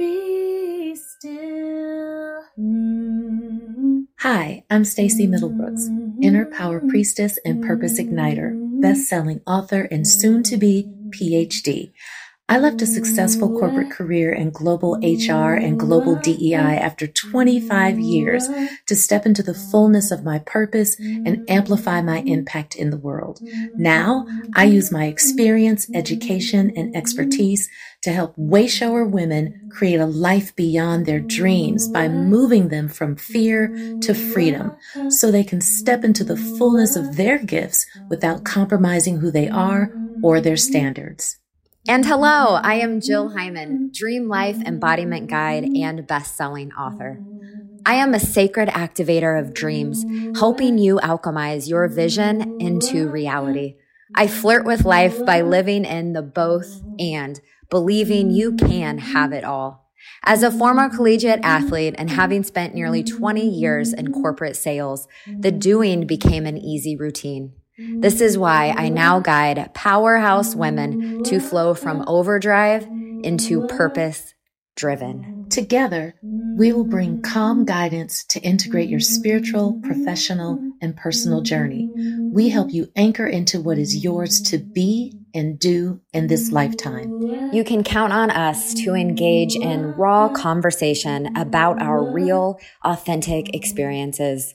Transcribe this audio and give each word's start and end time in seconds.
Be 0.00 0.96
still. 0.96 2.40
Hi, 4.20 4.64
I'm 4.70 4.86
Stacey 4.86 5.28
Middlebrooks, 5.28 6.24
Inner 6.24 6.46
Power 6.46 6.80
Priestess 6.80 7.38
and 7.44 7.62
Purpose 7.62 8.00
Igniter, 8.00 8.80
best-selling 8.80 9.42
author 9.46 9.82
and 9.90 10.08
soon 10.08 10.42
to 10.44 10.56
be 10.56 10.90
PhD. 11.10 11.92
I 12.50 12.58
left 12.58 12.82
a 12.82 12.86
successful 12.86 13.48
corporate 13.48 13.92
career 13.92 14.32
in 14.32 14.50
global 14.50 14.96
HR 14.96 15.54
and 15.54 15.78
global 15.78 16.16
DEI 16.16 16.78
after 16.78 17.06
25 17.06 18.00
years 18.00 18.48
to 18.88 18.96
step 18.96 19.24
into 19.24 19.44
the 19.44 19.54
fullness 19.54 20.10
of 20.10 20.24
my 20.24 20.40
purpose 20.40 20.98
and 20.98 21.48
amplify 21.48 22.02
my 22.02 22.22
impact 22.22 22.74
in 22.74 22.90
the 22.90 22.96
world. 22.96 23.38
Now, 23.76 24.26
I 24.56 24.64
use 24.64 24.90
my 24.90 25.04
experience, 25.04 25.88
education, 25.94 26.72
and 26.74 26.96
expertise 26.96 27.70
to 28.02 28.10
help 28.10 28.34
wayshower 28.34 29.08
women 29.08 29.70
create 29.70 30.00
a 30.00 30.06
life 30.06 30.56
beyond 30.56 31.06
their 31.06 31.20
dreams 31.20 31.86
by 31.86 32.08
moving 32.08 32.68
them 32.68 32.88
from 32.88 33.14
fear 33.14 33.68
to 34.00 34.12
freedom 34.12 34.72
so 35.08 35.30
they 35.30 35.44
can 35.44 35.60
step 35.60 36.02
into 36.02 36.24
the 36.24 36.36
fullness 36.36 36.96
of 36.96 37.16
their 37.16 37.38
gifts 37.38 37.86
without 38.08 38.42
compromising 38.42 39.18
who 39.18 39.30
they 39.30 39.48
are 39.48 39.94
or 40.20 40.40
their 40.40 40.56
standards. 40.56 41.39
And 41.88 42.04
hello, 42.04 42.56
I 42.62 42.74
am 42.74 43.00
Jill 43.00 43.28
mm-hmm. 43.28 43.38
Hyman, 43.38 43.90
Dream 43.92 44.28
Life 44.28 44.58
Embodiment 44.66 45.30
Guide 45.30 45.64
mm-hmm. 45.64 45.82
and 45.82 46.06
best-selling 46.06 46.72
author. 46.72 47.24
I 47.86 47.94
am 47.94 48.12
a 48.12 48.20
sacred 48.20 48.68
activator 48.68 49.40
of 49.40 49.54
dreams, 49.54 50.04
helping 50.38 50.76
you 50.76 50.96
alchemize 50.96 51.68
your 51.68 51.88
vision 51.88 52.60
into 52.60 53.08
reality. 53.08 53.76
I 54.14 54.26
flirt 54.26 54.66
with 54.66 54.84
life 54.84 55.24
by 55.24 55.40
living 55.40 55.86
in 55.86 56.12
the 56.12 56.22
both 56.22 56.82
and 56.98 57.40
believing 57.70 58.30
you 58.30 58.56
can 58.56 58.98
have 58.98 59.32
it 59.32 59.44
all. 59.44 59.88
As 60.24 60.42
a 60.42 60.50
former 60.50 60.90
collegiate 60.90 61.40
athlete 61.42 61.94
and 61.96 62.10
having 62.10 62.42
spent 62.42 62.74
nearly 62.74 63.02
20 63.02 63.48
years 63.48 63.94
in 63.94 64.12
corporate 64.12 64.56
sales, 64.56 65.08
the 65.26 65.50
doing 65.50 66.06
became 66.06 66.44
an 66.44 66.58
easy 66.58 66.94
routine. 66.94 67.54
This 68.00 68.20
is 68.20 68.38
why 68.38 68.74
I 68.76 68.88
now 68.88 69.20
guide 69.20 69.72
powerhouse 69.74 70.54
women 70.54 71.22
to 71.24 71.40
flow 71.40 71.74
from 71.74 72.04
overdrive 72.06 72.86
into 73.22 73.66
purpose 73.66 74.34
driven. 74.76 75.46
Together, 75.50 76.14
we 76.56 76.72
will 76.72 76.84
bring 76.84 77.20
calm 77.20 77.64
guidance 77.64 78.24
to 78.24 78.40
integrate 78.40 78.88
your 78.88 79.00
spiritual, 79.00 79.78
professional, 79.82 80.58
and 80.80 80.96
personal 80.96 81.42
journey. 81.42 81.90
We 82.32 82.48
help 82.48 82.72
you 82.72 82.88
anchor 82.96 83.26
into 83.26 83.60
what 83.60 83.78
is 83.78 84.02
yours 84.02 84.40
to 84.42 84.58
be 84.58 85.19
and 85.34 85.58
do 85.58 86.00
in 86.12 86.26
this 86.26 86.50
lifetime. 86.52 87.50
You 87.52 87.64
can 87.64 87.82
count 87.82 88.12
on 88.12 88.30
us 88.30 88.74
to 88.74 88.94
engage 88.94 89.56
in 89.56 89.92
raw 89.92 90.28
conversation 90.28 91.36
about 91.36 91.80
our 91.80 92.12
real, 92.12 92.58
authentic 92.84 93.54
experiences. 93.54 94.54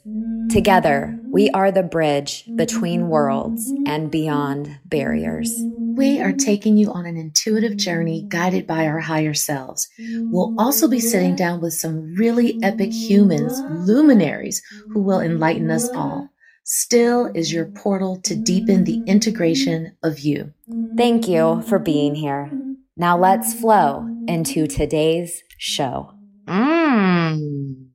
Together, 0.49 1.19
we 1.31 1.49
are 1.51 1.71
the 1.71 1.83
bridge 1.83 2.49
between 2.55 3.09
worlds 3.09 3.71
and 3.85 4.11
beyond 4.11 4.79
barriers. 4.85 5.53
We 5.95 6.21
are 6.21 6.33
taking 6.33 6.77
you 6.77 6.91
on 6.91 7.05
an 7.05 7.17
intuitive 7.17 7.77
journey 7.77 8.25
guided 8.27 8.67
by 8.67 8.85
our 8.85 8.99
higher 8.99 9.33
selves. 9.33 9.87
We'll 9.99 10.53
also 10.59 10.87
be 10.87 10.99
sitting 10.99 11.35
down 11.35 11.61
with 11.61 11.73
some 11.73 12.15
really 12.15 12.59
epic 12.63 12.91
humans, 12.91 13.59
luminaries, 13.87 14.61
who 14.91 15.01
will 15.01 15.21
enlighten 15.21 15.71
us 15.71 15.89
all. 15.89 16.29
Still 16.67 17.27
is 17.35 17.53
your 17.53 17.66
portal 17.67 18.19
to 18.23 18.35
deepen 18.35 18.85
the 18.85 19.03
integration 19.05 19.95
of 20.02 20.17
you. 20.17 20.52
Thank 20.97 21.27
you 21.27 21.61
for 21.61 21.77
being 21.77 22.16
here. 22.16 22.52
Now 22.97 23.19
let's 23.19 23.53
flow 23.53 24.09
into 24.27 24.66
today's 24.66 25.44
show. 25.59 26.16
Mm. 26.47 27.89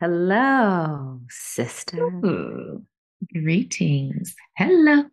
Hello, 0.00 1.20
sister. 1.30 2.02
Ooh, 2.04 2.82
greetings. 3.32 4.34
Hello. 4.56 5.04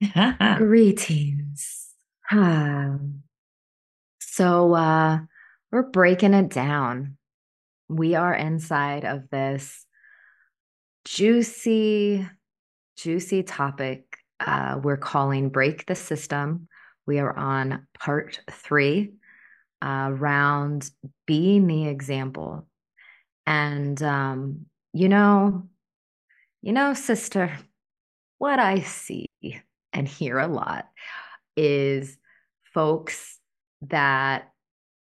Greetings. 0.56 1.88
so 4.20 4.72
uh 4.72 5.18
we're 5.70 5.82
breaking 5.82 6.32
it 6.32 6.48
down. 6.48 7.18
We 7.90 8.14
are 8.14 8.34
inside 8.34 9.04
of 9.04 9.28
this 9.28 9.84
juicy, 11.04 12.28
juicy 12.96 13.42
topic 13.42 14.10
uh, 14.40 14.80
we're 14.82 14.96
calling 14.96 15.50
Break 15.50 15.86
the 15.86 15.94
System. 15.94 16.68
We 17.06 17.18
are 17.18 17.36
on 17.36 17.86
part 17.98 18.40
three 18.50 19.12
uh, 19.82 20.08
around 20.10 20.90
being 21.26 21.66
the 21.66 21.86
example. 21.88 22.66
And, 23.46 24.02
um, 24.02 24.66
you 24.92 25.08
know, 25.08 25.68
you 26.62 26.72
know, 26.72 26.94
sister, 26.94 27.56
what 28.38 28.58
I 28.58 28.80
see 28.80 29.28
and 29.92 30.08
hear 30.08 30.38
a 30.38 30.46
lot 30.46 30.88
is 31.56 32.16
folks 32.72 33.38
that 33.82 34.52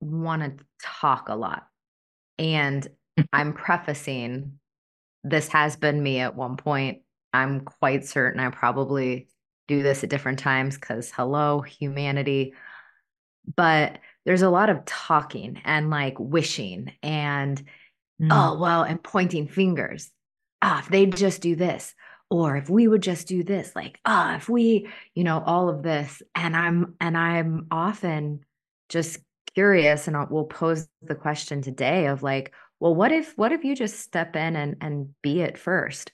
want 0.01 0.41
to 0.41 0.65
talk 0.81 1.29
a 1.29 1.35
lot. 1.35 1.67
And 2.37 2.85
I'm 3.33 3.53
prefacing 3.53 4.59
this 5.23 5.47
has 5.49 5.75
been 5.75 6.01
me 6.01 6.19
at 6.19 6.35
one 6.35 6.57
point. 6.57 6.99
I'm 7.33 7.61
quite 7.61 8.05
certain 8.05 8.39
I 8.39 8.49
probably 8.49 9.27
do 9.67 9.81
this 9.81 10.03
at 10.03 10.09
different 10.09 10.39
times 10.39 10.75
because 10.75 11.11
hello, 11.11 11.61
humanity. 11.61 12.53
But 13.55 13.99
there's 14.25 14.41
a 14.41 14.49
lot 14.49 14.69
of 14.69 14.85
talking 14.85 15.61
and 15.65 15.89
like 15.89 16.15
wishing 16.19 16.93
and, 17.01 17.61
mm. 18.21 18.29
oh, 18.31 18.59
well, 18.59 18.83
and 18.83 19.01
pointing 19.01 19.47
fingers. 19.47 20.11
Ah, 20.61 20.79
if 20.79 20.89
they'd 20.89 21.15
just 21.15 21.41
do 21.41 21.55
this, 21.55 21.93
or 22.29 22.55
if 22.55 22.69
we 22.69 22.87
would 22.87 23.03
just 23.03 23.27
do 23.27 23.43
this, 23.43 23.75
like, 23.75 23.99
ah, 24.05 24.35
if 24.35 24.47
we, 24.47 24.87
you 25.13 25.23
know, 25.23 25.43
all 25.45 25.69
of 25.69 25.83
this. 25.83 26.21
And 26.35 26.55
I'm, 26.55 26.95
and 27.01 27.17
I'm 27.17 27.67
often 27.69 28.45
just 28.89 29.19
curious 29.53 30.07
and 30.07 30.17
we'll 30.29 30.45
pose 30.45 30.87
the 31.01 31.15
question 31.15 31.61
today 31.61 32.07
of 32.07 32.23
like, 32.23 32.53
well 32.83 32.93
what 32.93 33.13
if 33.13 33.31
what 33.37 33.53
if 33.53 33.63
you 33.63 33.77
just 33.77 34.01
step 34.01 34.35
in 34.35 34.57
and 34.57 34.75
and 34.81 35.15
be 35.21 35.39
it 35.39 35.57
first? 35.57 36.11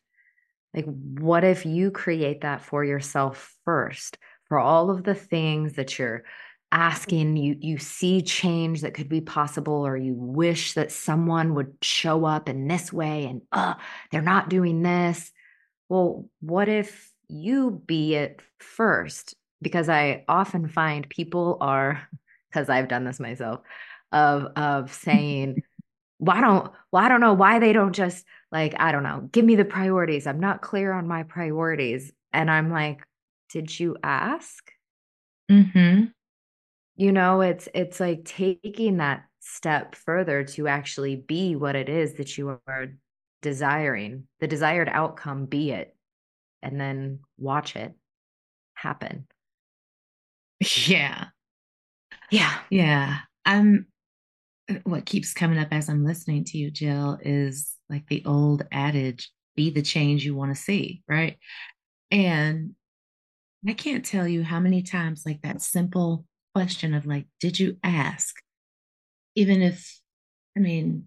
Like 0.72 0.85
what 0.85 1.44
if 1.44 1.66
you 1.66 1.90
create 1.90 2.41
that 2.41 2.62
for 2.62 2.85
yourself 2.85 3.56
first 3.66 4.19
for 4.50 4.59
all 4.59 4.91
of 4.91 5.03
the 5.03 5.16
things 5.16 5.74
that 5.74 5.97
you're 5.97 6.25
asking 6.72 7.38
you 7.38 7.56
you 7.59 7.80
see 7.80 8.22
change 8.22 8.81
that 8.81 8.94
could 8.94 9.09
be 9.09 9.19
possible 9.19 9.84
or 9.88 9.97
you 9.97 10.13
wish 10.13 10.74
that 10.74 10.91
someone 10.91 11.56
would 11.56 11.74
show 11.81 12.24
up 12.24 12.47
in 12.47 12.68
this 12.68 12.94
way 12.94 13.25
and 13.25 13.41
uh 13.51 13.74
they're 14.12 14.22
not 14.22 14.47
doing 14.47 14.84
this? 14.84 15.31
Well 15.90 16.30
what 16.40 16.69
if 16.69 17.12
you 17.28 17.81
be 17.88 18.13
it 18.13 18.44
first? 18.59 19.34
Because 19.59 19.90
i 19.90 20.24
often 20.28 20.68
find 20.68 21.09
people 21.09 21.57
are 21.62 22.07
because 22.51 22.69
i've 22.69 22.88
done 22.90 23.06
this 23.06 23.19
myself 23.19 23.62
of 24.12 24.44
of 24.56 24.94
saying 25.07 25.63
why 26.19 26.41
don't 26.41 26.72
well, 26.91 27.03
I 27.03 27.07
don't 27.09 27.22
know 27.22 27.34
why 27.34 27.59
they 27.59 27.74
don't 27.74 27.94
just 27.94 28.25
like, 28.52 28.75
I 28.78 28.91
don't 28.91 29.03
know, 29.03 29.30
give 29.31 29.46
me 29.46 29.56
the 29.56 29.66
priorities. 29.66 30.28
I'm 30.28 30.40
not 30.40 30.62
clear 30.62 30.91
on 30.91 31.07
my 31.07 31.24
priorities. 31.24 32.12
And 32.34 32.52
I'm 32.52 32.72
like, 32.72 33.02
did 33.50 33.80
you 33.80 33.97
ask? 34.03 34.72
Mm-hmm. 35.50 36.06
You 36.97 37.12
know, 37.12 37.41
it's 37.41 37.68
it's 37.74 38.00
like 38.00 38.25
taking 38.25 38.97
that 38.97 39.24
step 39.40 39.96
further 39.96 40.44
to 40.44 40.68
actually 40.68 41.16
be 41.16 41.56
what 41.56 41.75
it 41.75 41.90
is 41.90 42.16
that 42.16 42.38
you 42.38 42.50
are 42.50 42.88
desiring, 43.41 44.28
the 44.41 44.47
desired 44.47 44.90
outcome, 44.90 45.46
be 45.46 45.72
it, 45.72 45.96
and 46.62 46.80
then 46.80 47.19
watch 47.38 47.75
it 47.75 47.94
happen. 48.74 49.25
Yeah. 50.86 51.28
Yeah. 52.31 52.53
Yeah. 52.69 53.19
I'm 53.46 53.88
what 54.83 55.06
keeps 55.06 55.33
coming 55.33 55.60
up 55.60 55.69
as 55.71 55.89
I'm 55.89 56.06
listening 56.06 56.44
to 56.45 56.57
you, 56.57 56.71
Jill, 56.71 57.18
is 57.21 57.75
like 57.89 58.07
the 58.07 58.24
old 58.25 58.63
adage 58.71 59.31
be 59.56 59.69
the 59.69 59.81
change 59.81 60.24
you 60.24 60.36
want 60.36 60.56
to 60.56 60.62
see, 60.62 61.04
right? 61.07 61.38
And 62.12 62.75
I 63.68 63.74
can't 63.74 64.06
tell 64.06 64.27
you 64.27 64.44
how 64.44 64.60
many 64.60 64.83
times, 64.83 65.24
like 65.25 65.42
that 65.42 65.62
simple 65.62 66.25
question 66.56 66.94
of, 66.94 67.06
like, 67.06 67.27
did 67.39 67.60
you 67.60 67.77
ask? 67.83 68.36
Even 69.36 69.62
if, 69.62 70.00
I 70.57 70.62
mean, 70.62 71.06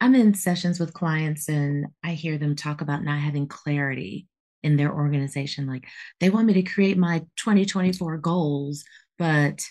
I'm 0.00 0.14
in 0.14 0.34
sessions 0.34 0.80
with 0.80 0.94
clients 0.94 1.48
and 1.48 1.86
I 2.02 2.12
hear 2.12 2.38
them 2.38 2.56
talk 2.56 2.80
about 2.80 3.04
not 3.04 3.20
having 3.20 3.46
clarity 3.46 4.26
in 4.62 4.76
their 4.76 4.92
organization. 4.92 5.66
Like, 5.66 5.86
they 6.20 6.30
want 6.30 6.46
me 6.46 6.54
to 6.54 6.62
create 6.62 6.98
my 6.98 7.20
2024 7.36 8.18
goals, 8.18 8.84
but 9.18 9.64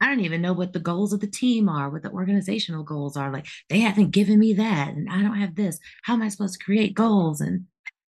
I 0.00 0.06
don't 0.06 0.20
even 0.20 0.42
know 0.42 0.52
what 0.52 0.72
the 0.72 0.78
goals 0.78 1.12
of 1.12 1.20
the 1.20 1.26
team 1.26 1.68
are, 1.68 1.90
what 1.90 2.02
the 2.02 2.10
organizational 2.10 2.84
goals 2.84 3.16
are. 3.16 3.32
Like 3.32 3.46
they 3.68 3.80
haven't 3.80 4.12
given 4.12 4.38
me 4.38 4.52
that, 4.54 4.94
and 4.94 5.08
I 5.10 5.22
don't 5.22 5.38
have 5.38 5.54
this. 5.54 5.78
How 6.04 6.14
am 6.14 6.22
I 6.22 6.28
supposed 6.28 6.58
to 6.58 6.64
create 6.64 6.94
goals? 6.94 7.40
And 7.40 7.64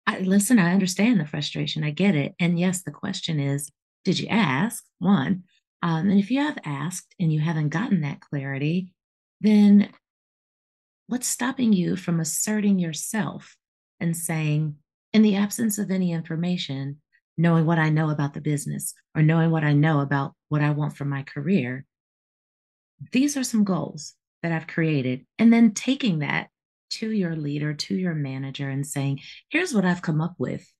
I 0.06 0.20
listen, 0.20 0.58
I 0.58 0.72
understand 0.72 1.20
the 1.20 1.26
frustration. 1.26 1.84
I 1.84 1.90
get 1.90 2.14
it. 2.14 2.34
And 2.38 2.58
yes, 2.58 2.82
the 2.82 2.90
question 2.90 3.38
is, 3.38 3.70
did 4.04 4.18
you 4.18 4.28
ask? 4.28 4.84
One. 4.98 5.44
Um, 5.82 6.08
and 6.08 6.18
if 6.18 6.30
you 6.30 6.40
have 6.40 6.58
asked 6.64 7.14
and 7.20 7.30
you 7.30 7.40
haven't 7.40 7.68
gotten 7.68 8.00
that 8.00 8.20
clarity, 8.20 8.94
then 9.42 9.90
what's 11.06 11.26
stopping 11.26 11.74
you 11.74 11.96
from 11.96 12.20
asserting 12.20 12.78
yourself 12.78 13.56
and 14.00 14.16
saying, 14.16 14.76
in 15.12 15.22
the 15.22 15.36
absence 15.36 15.78
of 15.78 15.90
any 15.90 16.12
information, 16.12 17.00
knowing 17.36 17.66
what 17.66 17.78
I 17.78 17.90
know 17.90 18.10
about 18.10 18.34
the 18.34 18.40
business 18.40 18.94
or 19.14 19.22
knowing 19.22 19.50
what 19.50 19.64
I 19.64 19.72
know 19.72 20.00
about 20.00 20.34
what 20.48 20.62
I 20.62 20.70
want 20.70 20.96
for 20.96 21.04
my 21.04 21.22
career, 21.22 21.84
these 23.12 23.36
are 23.36 23.44
some 23.44 23.64
goals 23.64 24.14
that 24.42 24.52
I've 24.52 24.66
created. 24.66 25.26
And 25.38 25.52
then 25.52 25.72
taking 25.72 26.20
that 26.20 26.48
to 26.90 27.10
your 27.10 27.34
leader, 27.34 27.74
to 27.74 27.94
your 27.94 28.14
manager, 28.14 28.68
and 28.68 28.86
saying, 28.86 29.20
here's 29.48 29.74
what 29.74 29.84
I've 29.84 30.02
come 30.02 30.20
up 30.20 30.34
with. 30.38 30.70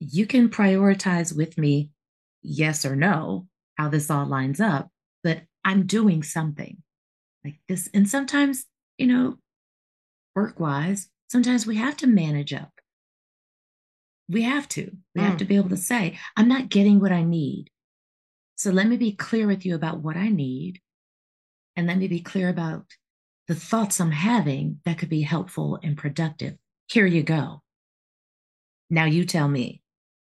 You 0.00 0.26
can 0.26 0.48
prioritize 0.48 1.36
with 1.36 1.56
me, 1.56 1.90
yes 2.42 2.84
or 2.84 2.96
no, 2.96 3.46
how 3.76 3.88
this 3.88 4.10
all 4.10 4.26
lines 4.26 4.60
up, 4.60 4.88
but 5.22 5.42
I'm 5.64 5.86
doing 5.86 6.22
something 6.22 6.82
like 7.44 7.60
this. 7.68 7.88
And 7.94 8.08
sometimes, 8.08 8.64
you 8.98 9.06
know, 9.06 9.36
work 10.34 10.58
wise, 10.58 11.08
sometimes 11.30 11.66
we 11.66 11.76
have 11.76 11.96
to 11.98 12.06
manage 12.06 12.52
up. 12.52 12.71
We 14.28 14.42
have 14.42 14.68
to. 14.70 14.90
We 15.14 15.20
mm. 15.20 15.24
have 15.24 15.38
to 15.38 15.44
be 15.44 15.56
able 15.56 15.70
to 15.70 15.76
say, 15.76 16.18
I'm 16.36 16.48
not 16.48 16.68
getting 16.68 17.00
what 17.00 17.12
I 17.12 17.22
need. 17.22 17.68
So 18.56 18.70
let 18.70 18.86
me 18.86 18.96
be 18.96 19.12
clear 19.12 19.46
with 19.46 19.66
you 19.66 19.74
about 19.74 20.00
what 20.00 20.16
I 20.16 20.28
need. 20.28 20.80
And 21.76 21.86
let 21.86 21.98
me 21.98 22.06
be 22.06 22.20
clear 22.20 22.48
about 22.48 22.84
the 23.48 23.54
thoughts 23.54 24.00
I'm 24.00 24.12
having 24.12 24.80
that 24.84 24.98
could 24.98 25.08
be 25.08 25.22
helpful 25.22 25.78
and 25.82 25.96
productive. 25.96 26.54
Here 26.90 27.06
you 27.06 27.22
go. 27.22 27.62
Now 28.90 29.04
you 29.04 29.24
tell 29.24 29.48
me. 29.48 29.80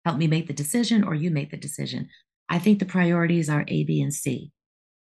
Help 0.04 0.18
me 0.18 0.26
make 0.26 0.46
the 0.46 0.52
decision 0.52 1.04
or 1.04 1.14
you 1.14 1.30
make 1.30 1.50
the 1.50 1.56
decision. 1.56 2.08
I 2.48 2.58
think 2.58 2.78
the 2.78 2.86
priorities 2.86 3.48
are 3.48 3.64
A, 3.66 3.84
B, 3.84 4.02
and 4.02 4.12
C. 4.12 4.50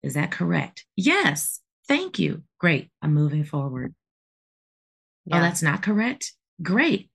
Is 0.01 0.13
that 0.15 0.31
correct? 0.31 0.85
Yes. 0.95 1.59
Thank 1.87 2.19
you. 2.19 2.43
Great. 2.59 2.89
I'm 3.01 3.13
moving 3.13 3.43
forward. 3.43 3.93
Oh, 3.93 5.35
yeah. 5.35 5.37
Oh, 5.37 5.41
that's 5.41 5.61
not 5.61 5.83
correct? 5.83 6.33
Great. 6.61 7.09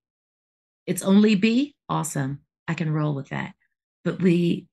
It's 0.87 1.03
only 1.03 1.35
B? 1.35 1.75
Awesome. 1.89 2.41
I 2.69 2.75
can 2.75 2.93
roll 2.93 3.15
with 3.15 3.29
that. 3.29 3.55
But 4.05 4.21
we, 4.21 4.67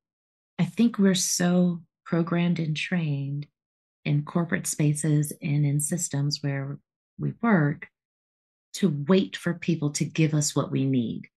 I 0.60 0.66
think 0.66 0.98
we're 0.98 1.16
so 1.16 1.82
programmed 2.06 2.60
and 2.60 2.76
trained 2.76 3.48
in 4.04 4.24
corporate 4.24 4.68
spaces 4.68 5.32
and 5.42 5.66
in 5.66 5.80
systems 5.80 6.40
where 6.42 6.78
we 7.20 7.34
work 7.42 7.88
to 8.74 9.04
wait 9.08 9.36
for 9.36 9.54
people 9.54 9.92
to 9.92 10.06
give 10.06 10.34
us 10.34 10.56
what 10.56 10.72
we 10.72 10.86
need. 10.86 11.28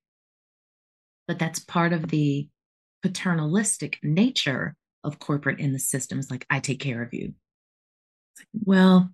But 1.26 1.38
that's 1.38 1.58
part 1.58 1.92
of 1.92 2.08
the 2.08 2.48
paternalistic 3.04 3.98
nature 4.02 4.74
of 5.04 5.18
corporate 5.18 5.60
in 5.60 5.74
the 5.74 5.78
systems 5.78 6.30
like 6.30 6.46
i 6.48 6.58
take 6.58 6.80
care 6.80 7.02
of 7.02 7.12
you 7.12 7.34
well 8.64 9.10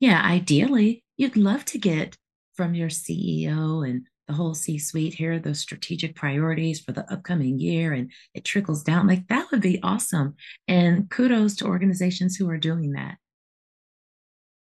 yeah 0.00 0.20
ideally 0.20 1.04
you'd 1.16 1.36
love 1.36 1.64
to 1.64 1.78
get 1.78 2.16
from 2.56 2.74
your 2.74 2.88
ceo 2.88 3.88
and 3.88 4.08
the 4.32 4.36
whole 4.36 4.54
c 4.54 4.78
suite 4.78 5.14
here 5.14 5.38
those 5.38 5.60
strategic 5.60 6.16
priorities 6.16 6.80
for 6.80 6.92
the 6.92 7.10
upcoming 7.12 7.58
year 7.58 7.92
and 7.92 8.10
it 8.34 8.44
trickles 8.44 8.82
down 8.82 9.06
like 9.06 9.26
that 9.28 9.50
would 9.50 9.60
be 9.60 9.80
awesome 9.82 10.34
and 10.66 11.10
kudos 11.10 11.56
to 11.56 11.66
organizations 11.66 12.36
who 12.36 12.48
are 12.48 12.58
doing 12.58 12.92
that 12.92 13.16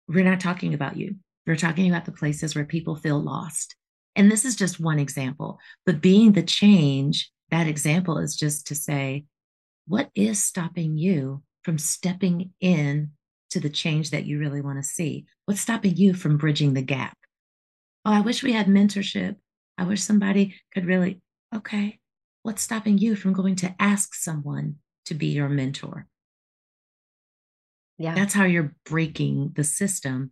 we're 0.07 0.23
not 0.23 0.39
talking 0.39 0.73
about 0.73 0.97
you 0.97 1.15
we're 1.45 1.55
talking 1.55 1.89
about 1.89 2.05
the 2.05 2.11
places 2.11 2.55
where 2.55 2.65
people 2.65 2.95
feel 2.95 3.21
lost 3.21 3.75
and 4.15 4.31
this 4.31 4.45
is 4.45 4.55
just 4.55 4.79
one 4.79 4.99
example 4.99 5.59
but 5.85 6.01
being 6.01 6.31
the 6.31 6.43
change 6.43 7.31
that 7.49 7.67
example 7.67 8.17
is 8.17 8.35
just 8.35 8.67
to 8.67 8.75
say, 8.75 9.25
what 9.87 10.09
is 10.15 10.43
stopping 10.43 10.97
you 10.97 11.43
from 11.63 11.77
stepping 11.77 12.51
in 12.59 13.11
to 13.51 13.59
the 13.59 13.69
change 13.69 14.11
that 14.11 14.25
you 14.25 14.39
really 14.39 14.61
want 14.61 14.77
to 14.77 14.83
see? 14.83 15.25
What's 15.45 15.61
stopping 15.61 15.95
you 15.95 16.13
from 16.13 16.37
bridging 16.37 16.73
the 16.73 16.81
gap? 16.81 17.17
Oh, 18.03 18.11
I 18.11 18.21
wish 18.21 18.43
we 18.43 18.51
had 18.51 18.67
mentorship. 18.67 19.37
I 19.77 19.83
wish 19.83 20.01
somebody 20.01 20.55
could 20.73 20.85
really, 20.85 21.21
okay, 21.55 21.99
what's 22.43 22.61
stopping 22.61 22.97
you 22.97 23.15
from 23.15 23.33
going 23.33 23.55
to 23.57 23.75
ask 23.79 24.15
someone 24.15 24.75
to 25.05 25.13
be 25.13 25.27
your 25.27 25.49
mentor? 25.49 26.07
Yeah. 27.97 28.13
That's 28.13 28.33
how 28.33 28.45
you're 28.45 28.75
breaking 28.85 29.53
the 29.55 29.63
system 29.63 30.31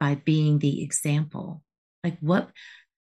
by 0.00 0.16
being 0.16 0.58
the 0.58 0.82
example. 0.82 1.62
Like, 2.02 2.18
what, 2.20 2.50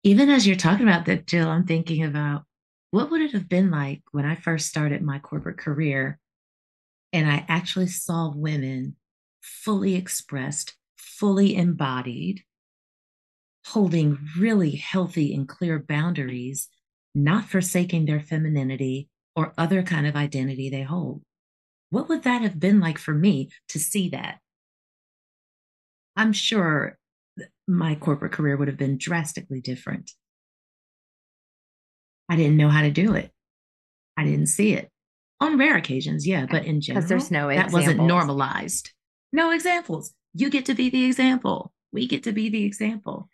even 0.02 0.30
as 0.30 0.46
you're 0.46 0.56
talking 0.56 0.86
about 0.86 1.06
that, 1.06 1.26
Jill, 1.26 1.48
I'm 1.48 1.66
thinking 1.66 2.04
about 2.04 2.44
what 2.90 3.10
would 3.10 3.20
it 3.20 3.32
have 3.32 3.48
been 3.48 3.70
like 3.70 4.02
when 4.12 4.24
I 4.24 4.36
first 4.36 4.68
started 4.68 5.02
my 5.02 5.18
corporate 5.18 5.58
career 5.58 6.18
and 7.12 7.28
I 7.30 7.44
actually 7.48 7.88
saw 7.88 8.32
women 8.34 8.96
fully 9.42 9.94
expressed, 9.94 10.74
fully 10.96 11.56
embodied, 11.56 12.42
holding 13.66 14.18
really 14.38 14.72
healthy 14.76 15.34
and 15.34 15.48
clear 15.48 15.78
boundaries, 15.78 16.68
not 17.14 17.46
forsaking 17.46 18.06
their 18.06 18.20
femininity 18.20 19.08
or 19.34 19.52
other 19.58 19.82
kind 19.82 20.06
of 20.06 20.16
identity 20.16 20.70
they 20.70 20.82
hold? 20.82 21.22
What 21.90 22.08
would 22.08 22.24
that 22.24 22.42
have 22.42 22.58
been 22.58 22.80
like 22.80 22.98
for 22.98 23.14
me 23.14 23.50
to 23.68 23.78
see 23.78 24.08
that? 24.10 24.38
I'm 26.16 26.32
sure 26.32 26.98
my 27.68 27.94
corporate 27.94 28.32
career 28.32 28.56
would 28.56 28.68
have 28.68 28.78
been 28.78 28.98
drastically 28.98 29.60
different. 29.60 30.12
I 32.28 32.36
didn't 32.36 32.56
know 32.56 32.70
how 32.70 32.82
to 32.82 32.90
do 32.90 33.14
it. 33.14 33.30
I 34.16 34.24
didn't 34.24 34.46
see 34.46 34.72
it. 34.72 34.90
On 35.40 35.58
rare 35.58 35.76
occasions, 35.76 36.26
yeah, 36.26 36.46
but 36.50 36.64
in 36.64 36.80
general, 36.80 37.06
there's 37.06 37.30
no 37.30 37.48
that 37.48 37.70
wasn't 37.70 38.00
normalized. 38.00 38.92
No 39.32 39.50
examples. 39.50 40.14
You 40.32 40.48
get 40.48 40.64
to 40.66 40.74
be 40.74 40.88
the 40.88 41.04
example. 41.04 41.72
We 41.92 42.06
get 42.06 42.22
to 42.24 42.32
be 42.32 42.48
the 42.48 42.64
example. 42.64 43.28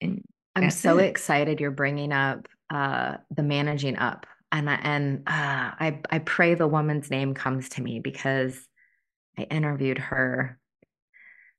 And 0.00 0.22
I'm 0.56 0.70
so 0.70 0.98
it. 0.98 1.06
excited 1.06 1.60
you're 1.60 1.70
bringing 1.70 2.12
up 2.12 2.48
uh, 2.70 3.16
the 3.30 3.42
managing 3.42 3.96
up, 3.96 4.26
and 4.52 4.68
I, 4.68 4.74
and 4.82 5.18
uh, 5.26 5.72
I 5.78 6.00
I 6.10 6.18
pray 6.20 6.54
the 6.54 6.68
woman's 6.68 7.10
name 7.10 7.34
comes 7.34 7.68
to 7.70 7.82
me 7.82 8.00
because 8.00 8.58
I 9.38 9.42
interviewed 9.42 9.98
her 9.98 10.58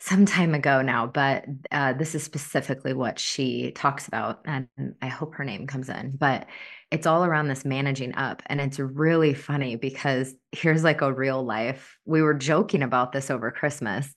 some 0.01 0.25
time 0.25 0.55
ago 0.55 0.81
now, 0.81 1.05
but 1.05 1.45
uh, 1.71 1.93
this 1.93 2.15
is 2.15 2.23
specifically 2.23 2.91
what 2.91 3.19
she 3.19 3.71
talks 3.71 4.07
about. 4.07 4.41
And 4.45 4.67
I 4.99 5.07
hope 5.07 5.35
her 5.35 5.43
name 5.45 5.67
comes 5.67 5.89
in, 5.89 6.13
but 6.17 6.47
it's 6.89 7.05
all 7.05 7.23
around 7.23 7.49
this 7.49 7.63
managing 7.63 8.15
up. 8.15 8.41
And 8.47 8.59
it's 8.59 8.79
really 8.79 9.35
funny 9.35 9.75
because 9.75 10.33
here's 10.51 10.83
like 10.83 11.01
a 11.01 11.13
real 11.13 11.43
life. 11.43 11.99
We 12.05 12.23
were 12.23 12.33
joking 12.33 12.81
about 12.81 13.11
this 13.11 13.29
over 13.29 13.51
Christmas, 13.51 14.11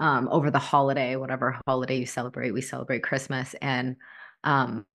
um, 0.00 0.28
over 0.32 0.50
the 0.50 0.58
holiday, 0.58 1.14
whatever 1.16 1.60
holiday 1.66 1.98
you 1.98 2.06
celebrate, 2.06 2.52
we 2.52 2.62
celebrate 2.62 3.02
Christmas. 3.02 3.54
And 3.60 3.96
um, 4.42 4.86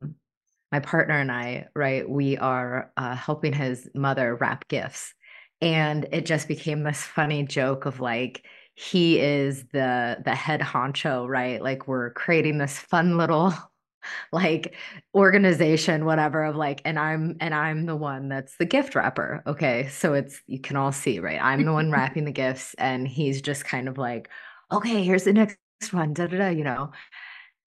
my 0.72 0.80
partner 0.80 1.18
and 1.18 1.32
I, 1.32 1.68
right, 1.76 2.10
we 2.10 2.38
are 2.38 2.92
uh, 2.98 3.16
helping 3.16 3.54
his 3.54 3.88
mother 3.96 4.36
wrap 4.36 4.68
gifts. 4.68 5.14
And 5.62 6.08
it 6.12 6.26
just 6.26 6.48
became 6.48 6.84
this 6.84 7.04
funny 7.04 7.44
joke 7.44 7.86
of 7.86 8.02
like, 8.02 8.46
he 8.78 9.20
is 9.22 9.64
the 9.72 10.18
the 10.26 10.36
head 10.36 10.60
honcho, 10.60 11.26
right? 11.30 11.62
Like 11.64 11.88
we're 11.88 12.10
creating 12.12 12.58
this 12.58 12.78
fun 12.78 13.16
little 13.16 13.54
like 14.32 14.76
organization 15.16 16.06
whatever 16.06 16.44
of 16.44 16.56
like 16.56 16.82
and 16.86 17.00
i'm 17.00 17.36
and 17.40 17.56
i'm 17.56 17.86
the 17.88 17.96
one 17.96 18.30
that's 18.30 18.56
the 18.58 18.66
gift 18.66 18.94
wrapper 18.96 19.42
okay 19.48 19.88
so 19.90 20.14
it's 20.14 20.42
you 20.48 20.60
can 20.60 20.76
all 20.76 20.92
see 20.92 21.20
right 21.20 21.40
i'm 21.42 21.66
the 21.66 21.74
one 21.74 21.92
wrapping 21.92 22.26
the 22.26 22.32
gifts 22.32 22.76
and 22.78 23.08
he's 23.08 23.42
just 23.42 23.66
kind 23.66 23.88
of 23.90 23.98
like 23.98 24.30
okay 24.72 25.04
here's 25.04 25.24
the 25.24 25.34
next 25.34 25.58
one 25.92 26.14
da 26.14 26.28
da 26.28 26.38
da 26.38 26.50
you 26.50 26.64
know 26.64 26.92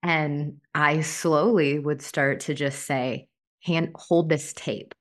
and 0.02 0.58
i 0.74 1.00
slowly 1.00 1.78
would 1.78 2.02
start 2.02 2.40
to 2.40 2.54
just 2.54 2.84
say 2.84 3.26
hand 3.62 3.90
hold 3.94 4.28
this 4.28 4.52
tape 4.52 4.94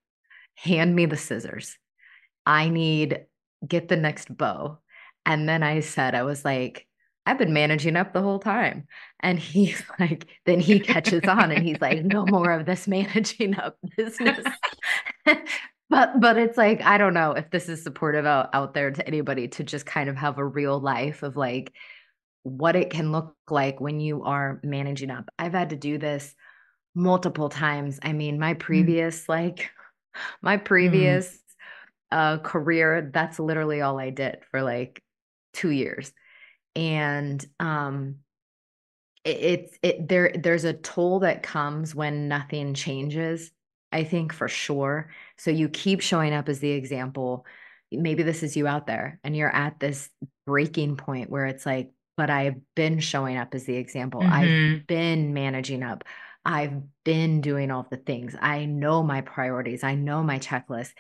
hand 0.56 0.96
me 0.96 1.06
the 1.06 1.18
scissors 1.18 1.78
i 2.46 2.70
need 2.70 3.26
get 3.68 3.88
the 3.88 3.98
next 3.98 4.36
bow 4.36 4.80
and 5.28 5.48
then 5.48 5.62
I 5.62 5.82
said, 5.82 6.16
I 6.16 6.24
was 6.24 6.46
like, 6.46 6.88
I've 7.26 7.38
been 7.38 7.52
managing 7.52 7.98
up 7.98 8.14
the 8.14 8.22
whole 8.22 8.40
time. 8.40 8.88
And 9.20 9.38
he's 9.38 9.84
like, 10.00 10.26
then 10.46 10.62
he 10.62 10.80
catches 10.80 11.26
on 11.26 11.52
and 11.52 11.64
he's 11.64 11.82
like, 11.82 12.04
no 12.04 12.26
more 12.26 12.52
of 12.52 12.66
this 12.66 12.88
managing 12.88 13.60
up 13.60 13.78
business. 13.98 14.48
But 15.90 16.20
but 16.20 16.38
it's 16.38 16.58
like, 16.58 16.82
I 16.82 16.98
don't 16.98 17.14
know 17.14 17.32
if 17.32 17.50
this 17.50 17.70
is 17.70 17.84
supportive 17.84 18.26
out, 18.26 18.50
out 18.54 18.74
there 18.74 18.92
to 18.92 19.08
anybody 19.08 19.48
to 19.50 19.64
just 19.64 19.86
kind 19.86 20.10
of 20.10 20.16
have 20.18 20.38
a 20.38 20.46
real 20.46 20.80
life 20.80 21.24
of 21.24 21.38
like 21.38 21.74
what 22.44 22.76
it 22.76 22.90
can 22.90 23.12
look 23.12 23.36
like 23.50 23.82
when 23.82 24.00
you 24.00 24.24
are 24.24 24.60
managing 24.64 25.12
up. 25.12 25.30
I've 25.38 25.54
had 25.54 25.72
to 25.72 25.76
do 25.76 25.98
this 25.98 26.34
multiple 26.96 27.50
times. 27.50 28.00
I 28.02 28.14
mean, 28.14 28.40
my 28.40 28.54
mm. 28.54 28.60
previous, 28.60 29.24
mm. 29.26 29.30
like 29.30 29.72
my 30.42 30.58
previous 30.58 31.38
mm. 32.12 32.18
uh 32.18 32.38
career, 32.40 33.10
that's 33.14 33.40
literally 33.40 33.82
all 33.82 34.00
I 34.00 34.10
did 34.10 34.40
for 34.52 34.62
like 34.62 35.02
two 35.54 35.72
years 35.72 36.14
and 36.78 37.44
um 37.60 38.18
it, 39.26 39.38
it's 39.38 39.80
it 39.82 40.08
there 40.08 40.32
there's 40.36 40.64
a 40.64 40.74
toll 40.74 41.20
that 41.20 41.44
comes 41.44 41.96
when 41.96 42.28
nothing 42.28 42.76
changes 42.76 43.52
i 43.98 44.04
think 44.04 44.34
for 44.34 44.48
sure 44.48 45.12
so 45.38 45.52
you 45.52 45.70
keep 45.70 46.02
showing 46.02 46.34
up 46.34 46.50
as 46.50 46.60
the 46.60 46.72
example 46.72 47.46
maybe 47.92 48.24
this 48.24 48.44
is 48.44 48.58
you 48.58 48.68
out 48.68 48.88
there 48.88 49.20
and 49.24 49.36
you're 49.36 49.54
at 49.56 49.80
this 49.80 50.10
breaking 50.46 50.98
point 50.98 51.30
where 51.30 51.46
it's 51.46 51.66
like, 51.66 51.92
but 52.18 52.30
I've 52.30 52.58
been 52.76 53.00
showing 53.00 53.38
up 53.38 53.56
as 53.56 53.66
the 53.66 53.76
example. 53.76 54.22
Mhm. 54.22 54.30
I've 54.30 54.88
been 54.88 55.34
managing 55.34 55.84
up. 55.84 56.04
I've 56.44 56.82
been 57.06 57.42
doing 57.42 57.72
all 57.72 57.88
the 57.90 57.98
things. 57.98 58.36
I 58.40 58.66
know 58.66 59.04
my 59.04 59.22
priorities. 59.22 59.84
I 59.84 59.96
know 59.96 60.24
my 60.24 60.40
checklist. 60.40 60.94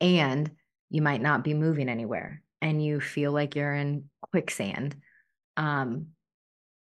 And 0.00 0.50
you 0.90 1.02
might 1.02 1.22
not 1.22 1.44
be 1.44 1.54
moving 1.54 1.88
anywhere 1.88 2.42
and 2.60 2.84
you 2.84 3.00
feel 3.00 3.32
like 3.32 3.54
you're 3.56 3.74
in 3.74 4.10
quicksand. 4.32 4.96
Um, 5.56 6.13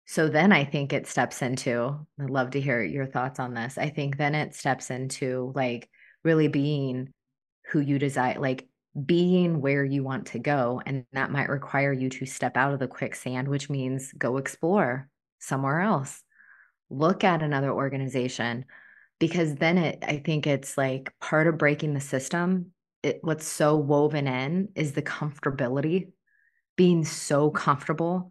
so 0.06 0.28
then 0.28 0.52
I 0.52 0.64
think 0.64 0.92
it 0.92 1.08
steps 1.08 1.42
into, 1.42 1.98
I'd 2.20 2.30
love 2.30 2.50
to 2.50 2.60
hear 2.60 2.80
your 2.82 3.06
thoughts 3.06 3.40
on 3.40 3.54
this. 3.54 3.76
I 3.76 3.90
think 3.90 4.16
then 4.16 4.36
it 4.36 4.54
steps 4.54 4.90
into 4.90 5.52
like 5.56 5.90
really 6.22 6.46
being 6.46 7.12
who 7.70 7.80
you 7.80 7.98
desire, 7.98 8.38
like 8.38 8.68
being 9.04 9.60
where 9.60 9.84
you 9.84 10.04
want 10.04 10.26
to 10.28 10.38
go. 10.38 10.80
And 10.86 11.04
that 11.12 11.32
might 11.32 11.48
require 11.48 11.92
you 11.92 12.08
to 12.10 12.24
step 12.24 12.56
out 12.56 12.72
of 12.72 12.78
the 12.78 12.86
quicksand, 12.86 13.48
which 13.48 13.68
means 13.68 14.12
go 14.12 14.36
explore 14.36 15.08
somewhere 15.40 15.80
else, 15.80 16.22
look 16.88 17.24
at 17.24 17.42
another 17.42 17.72
organization. 17.72 18.64
Because 19.18 19.56
then 19.56 19.76
it, 19.76 20.04
I 20.06 20.18
think 20.18 20.46
it's 20.46 20.78
like 20.78 21.12
part 21.20 21.48
of 21.48 21.58
breaking 21.58 21.94
the 21.94 22.00
system. 22.00 22.72
It, 23.02 23.18
what's 23.22 23.46
so 23.46 23.76
woven 23.76 24.28
in 24.28 24.68
is 24.76 24.92
the 24.92 25.02
comfortability, 25.02 26.12
being 26.76 27.04
so 27.04 27.50
comfortable 27.50 28.30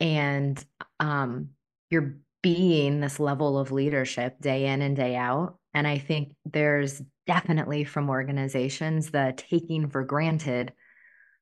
and 0.00 0.62
um, 1.00 1.50
you're 1.90 2.16
being 2.42 3.00
this 3.00 3.18
level 3.18 3.58
of 3.58 3.72
leadership 3.72 4.40
day 4.40 4.66
in 4.66 4.82
and 4.82 4.96
day 4.96 5.16
out. 5.16 5.58
And 5.74 5.86
I 5.86 5.98
think 5.98 6.34
there's 6.44 7.02
definitely 7.26 7.84
from 7.84 8.08
organizations 8.08 9.10
the 9.10 9.34
taking 9.36 9.88
for 9.88 10.02
granted 10.02 10.72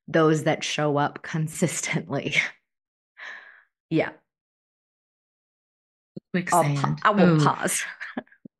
those 0.07 0.43
that 0.43 0.63
show 0.63 0.97
up 0.97 1.21
consistently. 1.23 2.35
yeah. 3.89 4.09
Quicksand. 6.33 6.77
Pa- 6.77 6.97
I 7.03 7.09
will 7.11 7.41
Ooh. 7.41 7.45
pause. 7.45 7.83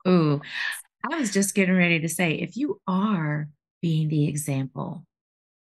Ooh. 0.08 0.42
I 1.10 1.20
was 1.20 1.32
just 1.32 1.56
getting 1.56 1.76
ready 1.76 2.00
to 2.00 2.10
say 2.10 2.34
if 2.34 2.58
you 2.58 2.82
are 2.88 3.50
being 3.82 4.10
the 4.10 4.28
example, 4.28 5.06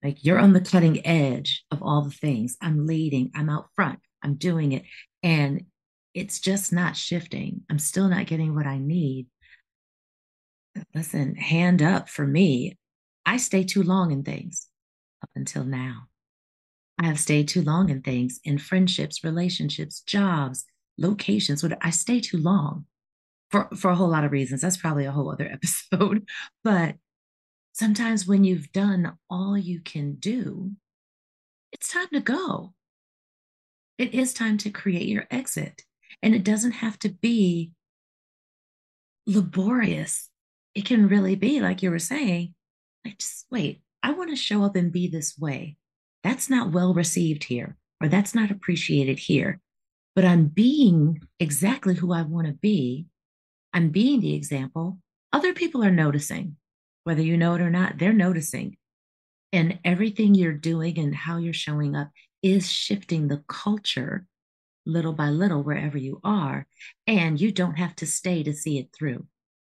like 0.02 0.24
you're 0.24 0.38
on 0.38 0.52
the 0.52 0.60
cutting 0.60 1.04
edge 1.06 1.64
of 1.70 1.82
all 1.82 2.02
the 2.02 2.10
things, 2.10 2.56
I'm 2.60 2.86
leading, 2.86 3.30
I'm 3.34 3.50
out 3.50 3.68
front, 3.74 3.98
I'm 4.22 4.34
doing 4.34 4.72
it, 4.72 4.84
and 5.22 5.64
it's 6.14 6.40
just 6.40 6.72
not 6.72 6.96
shifting. 6.96 7.62
I'm 7.70 7.78
still 7.78 8.08
not 8.08 8.26
getting 8.26 8.54
what 8.54 8.66
I 8.66 8.78
need. 8.78 9.26
Listen, 10.94 11.34
hand 11.34 11.82
up 11.82 12.08
for 12.08 12.26
me. 12.26 12.78
I 13.26 13.36
stay 13.36 13.64
too 13.64 13.82
long 13.82 14.10
in 14.10 14.22
things 14.22 14.68
up 15.22 15.30
until 15.34 15.64
now. 15.64 16.08
I 16.98 17.06
have 17.06 17.20
stayed 17.20 17.48
too 17.48 17.62
long 17.62 17.90
in 17.90 18.02
things, 18.02 18.40
in 18.42 18.58
friendships, 18.58 19.22
relationships, 19.22 20.00
jobs, 20.00 20.64
locations. 20.96 21.64
I 21.80 21.90
stay 21.90 22.20
too 22.20 22.38
long 22.38 22.86
for 23.50 23.68
for 23.76 23.90
a 23.90 23.94
whole 23.94 24.08
lot 24.08 24.24
of 24.24 24.32
reasons. 24.32 24.60
That's 24.60 24.76
probably 24.76 25.04
a 25.04 25.12
whole 25.12 25.30
other 25.30 25.46
episode. 25.52 26.28
But 26.64 26.96
sometimes 27.72 28.26
when 28.26 28.44
you've 28.44 28.72
done 28.72 29.16
all 29.30 29.56
you 29.56 29.80
can 29.80 30.14
do, 30.14 30.72
it's 31.72 31.92
time 31.92 32.08
to 32.12 32.20
go. 32.20 32.74
It 33.98 34.14
is 34.14 34.32
time 34.32 34.56
to 34.58 34.70
create 34.70 35.08
your 35.08 35.26
exit. 35.30 35.82
And 36.22 36.34
it 36.34 36.44
doesn't 36.44 36.72
have 36.72 36.98
to 37.00 37.10
be 37.10 37.72
laborious. 39.26 40.30
It 40.74 40.84
can 40.84 41.08
really 41.08 41.34
be, 41.34 41.60
like 41.60 41.82
you 41.82 41.90
were 41.90 41.98
saying, 41.98 42.54
like, 43.04 43.18
just 43.18 43.46
wait, 43.50 43.82
I 44.02 44.12
want 44.12 44.30
to 44.30 44.36
show 44.36 44.64
up 44.64 44.76
and 44.76 44.92
be 44.92 45.08
this 45.08 45.36
way. 45.38 45.76
That's 46.24 46.48
not 46.48 46.72
well 46.72 46.94
received 46.94 47.44
here, 47.44 47.76
or 48.00 48.08
that's 48.08 48.34
not 48.34 48.50
appreciated 48.50 49.18
here. 49.18 49.60
But 50.14 50.24
I'm 50.24 50.46
being 50.46 51.20
exactly 51.38 51.94
who 51.94 52.12
I 52.12 52.22
want 52.22 52.46
to 52.46 52.52
be. 52.52 53.06
I'm 53.72 53.90
being 53.90 54.20
the 54.20 54.34
example. 54.34 54.98
Other 55.32 55.52
people 55.52 55.84
are 55.84 55.90
noticing, 55.90 56.56
whether 57.04 57.22
you 57.22 57.36
know 57.36 57.54
it 57.54 57.60
or 57.60 57.70
not, 57.70 57.98
they're 57.98 58.12
noticing. 58.12 58.76
And 59.52 59.78
everything 59.84 60.34
you're 60.34 60.52
doing 60.52 60.98
and 60.98 61.14
how 61.14 61.38
you're 61.38 61.52
showing 61.52 61.94
up 61.94 62.10
is 62.42 62.70
shifting 62.70 63.28
the 63.28 63.42
culture 63.48 64.26
little 64.86 65.12
by 65.12 65.28
little 65.28 65.62
wherever 65.62 65.98
you 65.98 66.20
are. 66.24 66.66
And 67.06 67.40
you 67.40 67.52
don't 67.52 67.78
have 67.78 67.94
to 67.96 68.06
stay 68.06 68.42
to 68.42 68.52
see 68.52 68.78
it 68.78 68.88
through. 68.96 69.26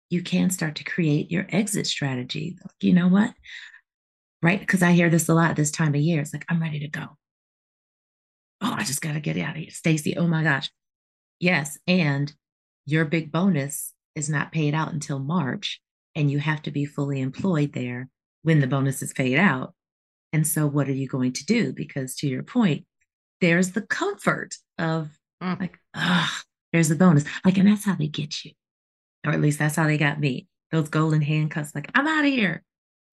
You 0.08 0.22
can 0.22 0.50
start 0.50 0.76
to 0.76 0.84
create 0.84 1.30
your 1.30 1.46
exit 1.50 1.86
strategy. 1.86 2.58
You 2.80 2.92
know 2.92 3.08
what? 3.08 3.32
Right? 4.42 4.60
Because 4.60 4.82
I 4.82 4.92
hear 4.92 5.10
this 5.10 5.28
a 5.28 5.34
lot 5.34 5.56
this 5.56 5.70
time 5.70 5.94
of 5.94 6.00
year. 6.00 6.20
It's 6.20 6.32
like, 6.32 6.46
I'm 6.48 6.62
ready 6.62 6.80
to 6.80 6.88
go. 6.88 7.06
Oh, 8.60 8.74
I 8.76 8.84
just 8.84 9.02
got 9.02 9.14
to 9.14 9.20
get 9.20 9.36
out 9.38 9.56
of 9.56 9.56
here. 9.56 9.70
Stacy, 9.70 10.16
oh 10.16 10.26
my 10.26 10.42
gosh. 10.42 10.70
Yes. 11.38 11.78
And 11.86 12.32
your 12.86 13.04
big 13.04 13.32
bonus 13.32 13.92
is 14.14 14.28
not 14.28 14.52
paid 14.52 14.74
out 14.74 14.92
until 14.92 15.18
March, 15.18 15.80
and 16.14 16.30
you 16.30 16.38
have 16.40 16.62
to 16.62 16.70
be 16.70 16.84
fully 16.84 17.20
employed 17.20 17.72
there 17.72 18.08
when 18.42 18.60
the 18.60 18.66
bonus 18.66 19.02
is 19.02 19.12
paid 19.12 19.38
out. 19.38 19.74
And 20.32 20.46
so, 20.46 20.66
what 20.66 20.88
are 20.88 20.94
you 20.94 21.08
going 21.08 21.32
to 21.34 21.44
do? 21.44 21.72
Because 21.72 22.14
to 22.16 22.28
your 22.28 22.42
point, 22.42 22.86
there's 23.40 23.72
the 23.72 23.82
comfort 23.82 24.54
of 24.78 25.10
mm. 25.42 25.58
like, 25.60 25.78
ah, 25.94 26.42
there's 26.72 26.88
the 26.88 26.94
bonus. 26.94 27.24
Like, 27.44 27.58
and 27.58 27.68
that's 27.68 27.84
how 27.84 27.96
they 27.96 28.06
get 28.06 28.44
you. 28.44 28.52
Or 29.26 29.32
at 29.32 29.40
least 29.40 29.58
that's 29.58 29.76
how 29.76 29.86
they 29.86 29.98
got 29.98 30.20
me. 30.20 30.48
Those 30.70 30.88
golden 30.88 31.20
handcuffs, 31.20 31.74
like, 31.74 31.90
I'm 31.94 32.06
out 32.06 32.24
of 32.24 32.30
here. 32.30 32.62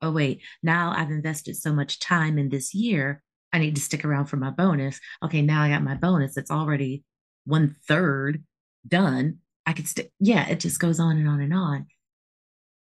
Oh, 0.01 0.11
wait, 0.11 0.41
now 0.61 0.93
I've 0.95 1.09
invested 1.09 1.55
so 1.55 1.73
much 1.73 1.99
time 1.99 2.37
in 2.37 2.49
this 2.49 2.73
year. 2.75 3.23
I 3.51 3.59
need 3.59 3.75
to 3.75 3.81
stick 3.81 4.05
around 4.05 4.27
for 4.27 4.37
my 4.37 4.51
bonus. 4.51 4.99
Okay, 5.23 5.41
now 5.41 5.63
I 5.63 5.69
got 5.69 5.83
my 5.83 5.95
bonus. 5.95 6.37
It's 6.37 6.51
already 6.51 7.03
one 7.45 7.75
third 7.87 8.43
done. 8.87 9.39
I 9.65 9.73
could 9.73 9.87
stick. 9.87 10.11
Yeah, 10.19 10.47
it 10.47 10.59
just 10.59 10.79
goes 10.79 10.99
on 10.99 11.17
and 11.17 11.27
on 11.27 11.41
and 11.41 11.53
on. 11.53 11.87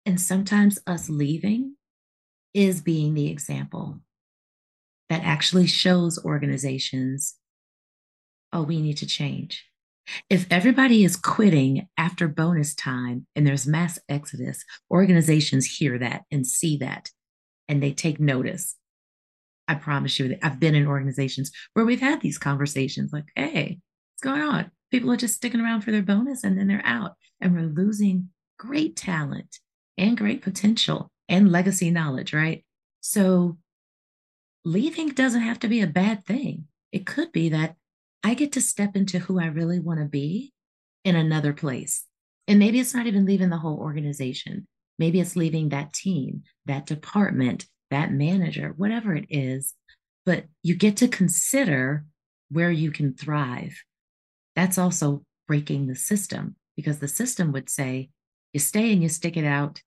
And 0.05 0.19
sometimes 0.19 0.79
us 0.87 1.09
leaving 1.09 1.75
is 2.53 2.81
being 2.81 3.13
the 3.13 3.29
example 3.29 3.99
that 5.11 5.25
actually 5.25 5.67
shows 5.67 6.23
organizations, 6.23 7.35
oh, 8.53 8.63
we 8.63 8.81
need 8.81 8.95
to 8.95 9.05
change. 9.05 9.67
If 10.29 10.47
everybody 10.49 11.03
is 11.03 11.17
quitting 11.17 11.89
after 11.97 12.29
bonus 12.29 12.73
time 12.73 13.27
and 13.35 13.45
there's 13.45 13.67
mass 13.67 13.99
exodus, 14.07 14.63
organizations 14.89 15.65
hear 15.65 15.99
that 15.99 16.21
and 16.31 16.47
see 16.47 16.77
that 16.77 17.09
and 17.67 17.83
they 17.83 17.91
take 17.91 18.21
notice. 18.21 18.77
I 19.67 19.75
promise 19.75 20.17
you 20.17 20.29
that 20.29 20.45
I've 20.45 20.61
been 20.61 20.75
in 20.75 20.87
organizations 20.87 21.51
where 21.73 21.85
we've 21.85 21.99
had 21.99 22.21
these 22.21 22.37
conversations 22.37 23.11
like, 23.11 23.25
hey, 23.35 23.79
what's 24.13 24.23
going 24.23 24.41
on? 24.41 24.71
People 24.91 25.11
are 25.11 25.17
just 25.17 25.35
sticking 25.35 25.59
around 25.59 25.81
for 25.81 25.91
their 25.91 26.01
bonus 26.01 26.45
and 26.45 26.57
then 26.57 26.67
they're 26.67 26.81
out. 26.85 27.15
And 27.41 27.53
we're 27.53 27.63
losing 27.63 28.29
great 28.57 28.95
talent 28.95 29.59
and 29.97 30.17
great 30.17 30.41
potential 30.41 31.11
and 31.27 31.51
legacy 31.51 31.91
knowledge, 31.91 32.31
right? 32.31 32.63
So 33.01 33.57
leaving 34.63 35.09
doesn't 35.09 35.41
have 35.41 35.59
to 35.59 35.67
be 35.67 35.81
a 35.81 35.87
bad 35.87 36.25
thing. 36.25 36.65
It 36.91 37.05
could 37.05 37.31
be 37.31 37.49
that 37.49 37.75
I 38.23 38.33
get 38.33 38.51
to 38.53 38.61
step 38.61 38.95
into 38.95 39.19
who 39.19 39.39
I 39.39 39.45
really 39.45 39.79
want 39.79 39.99
to 39.99 40.05
be 40.05 40.53
in 41.03 41.15
another 41.15 41.53
place. 41.53 42.05
And 42.47 42.59
maybe 42.59 42.79
it's 42.79 42.93
not 42.93 43.07
even 43.07 43.25
leaving 43.25 43.49
the 43.49 43.57
whole 43.57 43.79
organization. 43.79 44.67
Maybe 44.99 45.19
it's 45.19 45.35
leaving 45.35 45.69
that 45.69 45.93
team, 45.93 46.43
that 46.65 46.85
department, 46.85 47.65
that 47.89 48.11
manager, 48.11 48.73
whatever 48.75 49.15
it 49.15 49.25
is. 49.29 49.73
But 50.25 50.45
you 50.61 50.75
get 50.75 50.97
to 50.97 51.07
consider 51.07 52.05
where 52.49 52.71
you 52.71 52.91
can 52.91 53.15
thrive. 53.15 53.81
That's 54.55 54.77
also 54.77 55.23
breaking 55.47 55.87
the 55.87 55.95
system 55.95 56.55
because 56.75 56.99
the 56.99 57.07
system 57.07 57.51
would 57.51 57.69
say 57.69 58.09
you 58.53 58.59
stay 58.59 58.91
and 58.91 59.01
you 59.01 59.09
stick 59.09 59.37
it 59.37 59.45
out 59.45 59.81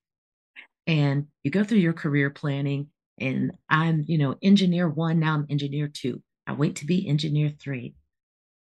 and 0.87 1.26
you 1.43 1.50
go 1.50 1.64
through 1.64 1.78
your 1.78 1.93
career 1.93 2.31
planning 2.31 2.88
and 3.18 3.52
I'm, 3.68 4.04
you 4.06 4.18
know, 4.18 4.37
engineer 4.42 4.88
one, 4.88 5.21
now 5.21 5.35
I'm 5.35 5.47
engineer 5.49 5.88
two. 5.88 6.23
I 6.47 6.52
wait 6.52 6.76
to 6.76 6.87
be 6.87 7.09
engineer 7.09 7.50
three. 7.50 7.94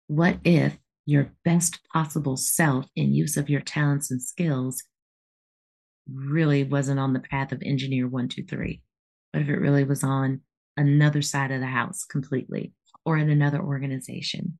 What 0.06 0.38
if 0.44 0.76
your 1.06 1.32
best 1.44 1.80
possible 1.92 2.36
self 2.36 2.86
in 2.96 3.14
use 3.14 3.36
of 3.36 3.50
your 3.50 3.60
talents 3.60 4.10
and 4.10 4.22
skills 4.22 4.82
really 6.12 6.64
wasn't 6.64 7.00
on 7.00 7.12
the 7.12 7.20
path 7.20 7.52
of 7.52 7.62
engineer 7.64 8.08
one, 8.08 8.28
two, 8.28 8.44
three? 8.44 8.82
What 9.32 9.42
if 9.42 9.48
it 9.48 9.58
really 9.58 9.84
was 9.84 10.02
on 10.02 10.40
another 10.76 11.22
side 11.22 11.50
of 11.50 11.60
the 11.60 11.66
house 11.66 12.04
completely 12.04 12.72
or 13.04 13.18
in 13.18 13.30
another 13.30 13.60
organization? 13.60 14.58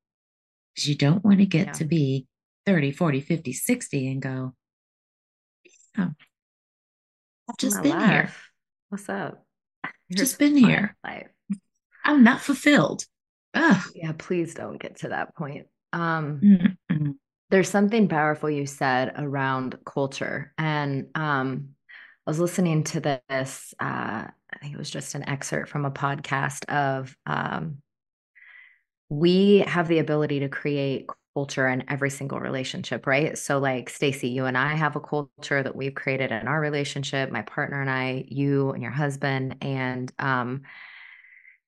Because 0.75 0.89
you 0.89 0.95
don't 0.95 1.25
want 1.25 1.39
to 1.39 1.47
get 1.47 1.69
yeah. 1.69 1.73
to 1.73 1.85
be 1.85 2.27
30, 2.67 2.93
40, 2.93 3.21
50, 3.23 3.53
60 3.53 4.13
and 4.13 4.23
go, 4.23 4.55
oh, 5.97 6.11
I've 7.49 7.57
just 7.59 7.83
been 7.83 7.99
life. 7.99 8.11
here. 8.11 8.31
What's 8.91 9.09
up? 9.09 9.48
Just 10.11 10.39
been 10.39 10.57
here. 10.57 10.97
Life. 11.05 11.29
I'm 12.05 12.25
not 12.25 12.41
fulfilled. 12.41 13.05
Ugh. 13.55 13.83
Yeah, 13.95 14.13
please 14.17 14.55
don't 14.55 14.81
get 14.81 15.01
to 15.01 15.09
that 15.09 15.35
point. 15.37 15.67
Um, 15.93 16.41
mm-hmm. 16.91 17.11
There's 17.51 17.69
something 17.69 18.09
powerful 18.09 18.51
you 18.51 18.67
said 18.67 19.15
around 19.17 19.79
culture. 19.87 20.53
And 20.59 21.09
um, 21.15 21.71
I 22.27 22.31
was 22.31 22.39
listening 22.39 22.85
to 22.85 23.01
this. 23.01 23.75
Uh, 23.81 24.27
I 24.29 24.59
think 24.61 24.75
it 24.75 24.79
was 24.79 24.91
just 24.91 25.15
an 25.15 25.29
excerpt 25.29 25.69
from 25.69 25.85
a 25.85 25.91
podcast 25.91 26.65
of 26.67 27.17
um, 27.27 27.79
we 29.09 29.59
have 29.67 29.89
the 29.89 29.99
ability 29.99 30.41
to 30.41 30.49
create 30.49 31.07
culture 31.39 31.69
in 31.69 31.85
every 31.89 32.11
single 32.11 32.41
relationship, 32.41 33.07
right? 33.07 33.39
So, 33.39 33.61
like 33.61 33.89
Stacy, 33.89 34.29
you 34.29 34.47
and 34.47 34.59
I 34.59 34.75
have 34.75 34.97
a 34.97 35.01
culture 35.01 35.63
that 35.63 35.77
we've 35.77 35.95
created 35.95 36.33
in 36.33 36.49
our 36.49 36.61
relationship. 36.61 37.31
My 37.31 37.43
partner 37.43 37.81
and 37.81 37.89
I, 37.89 38.25
you 38.27 38.73
and 38.73 38.83
your 38.83 38.91
husband, 38.91 39.59
and 39.61 40.11
um, 40.19 40.63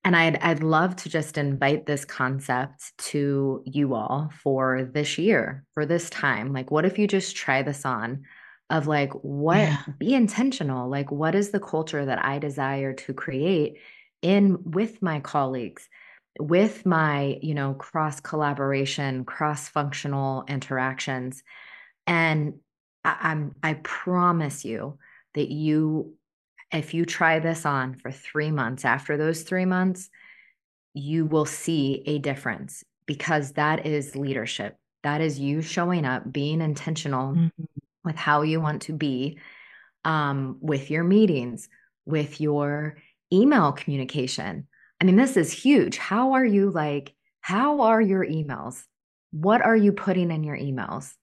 and 0.03 0.17
I'd 0.17 0.39
I'd 0.39 0.65
love 0.65 0.97
to 0.97 1.09
just 1.09 1.39
invite 1.39 1.87
this 1.87 2.05
concept 2.05 2.99
to 3.11 3.63
you 3.65 3.95
all 3.95 4.33
for 4.43 4.91
this 4.93 5.19
year, 5.19 5.65
for 5.75 5.87
this 5.87 6.11
time. 6.11 6.53
Like, 6.53 6.73
what 6.73 6.85
if 6.85 6.99
you 6.99 7.07
just 7.07 7.37
try 7.37 7.63
this 7.63 7.85
on? 7.85 8.25
Of 8.71 8.89
like, 8.89 9.13
what 9.23 9.59
yeah. 9.59 9.83
be 9.99 10.15
intentional? 10.15 10.91
Like, 10.91 11.13
what 11.13 11.37
is 11.37 11.51
the 11.51 11.61
culture 11.61 12.05
that 12.05 12.25
I 12.25 12.41
desire 12.41 12.93
to 13.05 13.15
create 13.15 13.79
in 14.21 14.59
with 14.65 15.01
my 15.01 15.21
colleagues? 15.21 15.89
With 16.41 16.87
my 16.87 17.39
you 17.43 17.55
know 17.55 17.75
cross 17.75 18.21
collaboration 18.21 19.25
cross 19.25 19.69
functional 19.69 20.45
interactions 20.49 21.43
and 22.07 22.55
I, 23.05 23.17
i'm 23.21 23.55
i 23.63 23.75
promise 23.75 24.65
you 24.65 24.99
that 25.35 25.51
you 25.51 26.15
if 26.73 26.95
you 26.95 27.05
try 27.05 27.41
this 27.41 27.67
on 27.67 27.95
for 27.95 28.11
three 28.11 28.51
months 28.51 28.85
after 28.85 29.17
those 29.17 29.43
three 29.43 29.67
months 29.67 30.09
you 30.95 31.27
will 31.27 31.45
see 31.45 32.03
a 32.07 32.19
difference 32.19 32.85
because 33.07 33.53
that 33.53 33.87
is 33.87 34.17
leadership 34.17 34.77
that 35.03 35.21
is 35.21 35.39
you 35.39 35.61
showing 35.61 36.05
up 36.05 36.33
being 36.33 36.63
intentional 36.63 37.35
mm-hmm. 37.35 37.65
with 38.03 38.17
how 38.17 38.43
you 38.43 38.61
want 38.61 38.83
to 38.83 38.93
be 38.93 39.39
um, 40.05 40.57
with 40.61 40.91
your 40.91 41.05
meetings 41.05 41.69
with 42.07 42.41
your 42.41 42.97
email 43.31 43.73
communication 43.73 44.67
I 45.01 45.05
mean, 45.05 45.17
this 45.17 45.37
is 45.37 45.51
huge. 45.51 45.97
How 45.97 46.33
are 46.33 46.45
you 46.45 46.71
like, 46.71 47.15
how 47.41 47.81
are 47.83 48.01
your 48.01 48.25
emails? 48.25 48.83
What 49.31 49.63
are 49.63 49.77
you 49.77 49.93
putting 49.93 50.31
in 50.31 50.45
your 50.45 50.57
emails? 50.57 51.15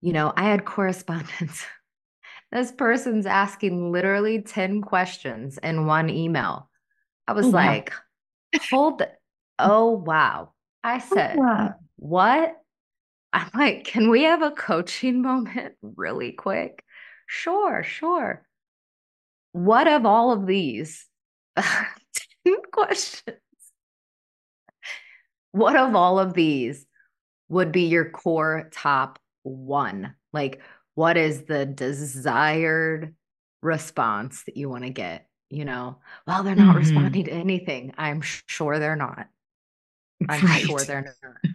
You 0.00 0.12
know, 0.12 0.32
I 0.36 0.44
had 0.44 0.64
correspondence. 0.64 1.64
this 2.52 2.70
person's 2.72 3.24
asking 3.24 3.90
literally 3.90 4.42
10 4.42 4.82
questions 4.82 5.58
in 5.62 5.86
one 5.86 6.10
email. 6.10 6.68
I 7.26 7.32
was 7.32 7.46
oh, 7.46 7.50
like, 7.50 7.92
wow. 8.52 8.60
hold 8.70 8.98
the, 8.98 9.10
oh, 9.58 9.90
wow. 9.90 10.52
I 10.84 10.96
oh, 10.96 11.14
said, 11.14 11.36
oh, 11.38 11.42
wow. 11.42 11.74
what? 11.96 12.56
I'm 13.32 13.50
like, 13.54 13.84
can 13.84 14.10
we 14.10 14.24
have 14.24 14.42
a 14.42 14.50
coaching 14.50 15.22
moment 15.22 15.74
really 15.80 16.32
quick? 16.32 16.84
Sure, 17.26 17.82
sure. 17.82 18.44
What 19.52 19.88
of 19.88 20.04
all 20.04 20.32
of 20.32 20.46
these 20.46 21.06
questions. 22.72 23.38
What 25.52 25.76
of 25.76 25.94
all 25.94 26.18
of 26.18 26.34
these 26.34 26.86
would 27.48 27.72
be 27.72 27.82
your 27.82 28.10
core 28.10 28.70
top 28.72 29.18
one? 29.42 30.14
Like, 30.32 30.60
what 30.94 31.16
is 31.16 31.44
the 31.44 31.66
desired 31.66 33.14
response 33.62 34.44
that 34.44 34.56
you 34.56 34.68
want 34.68 34.84
to 34.84 34.90
get? 34.90 35.26
You 35.50 35.66
know, 35.66 35.98
well, 36.26 36.42
they're 36.42 36.54
not 36.54 36.68
mm-hmm. 36.68 36.78
responding 36.78 37.24
to 37.24 37.32
anything. 37.32 37.92
I'm 37.98 38.22
sure 38.22 38.78
they're 38.78 38.96
not. 38.96 39.26
I'm 40.28 40.46
right. 40.46 40.62
sure 40.62 40.80
they're 40.80 41.02
not. 41.02 41.52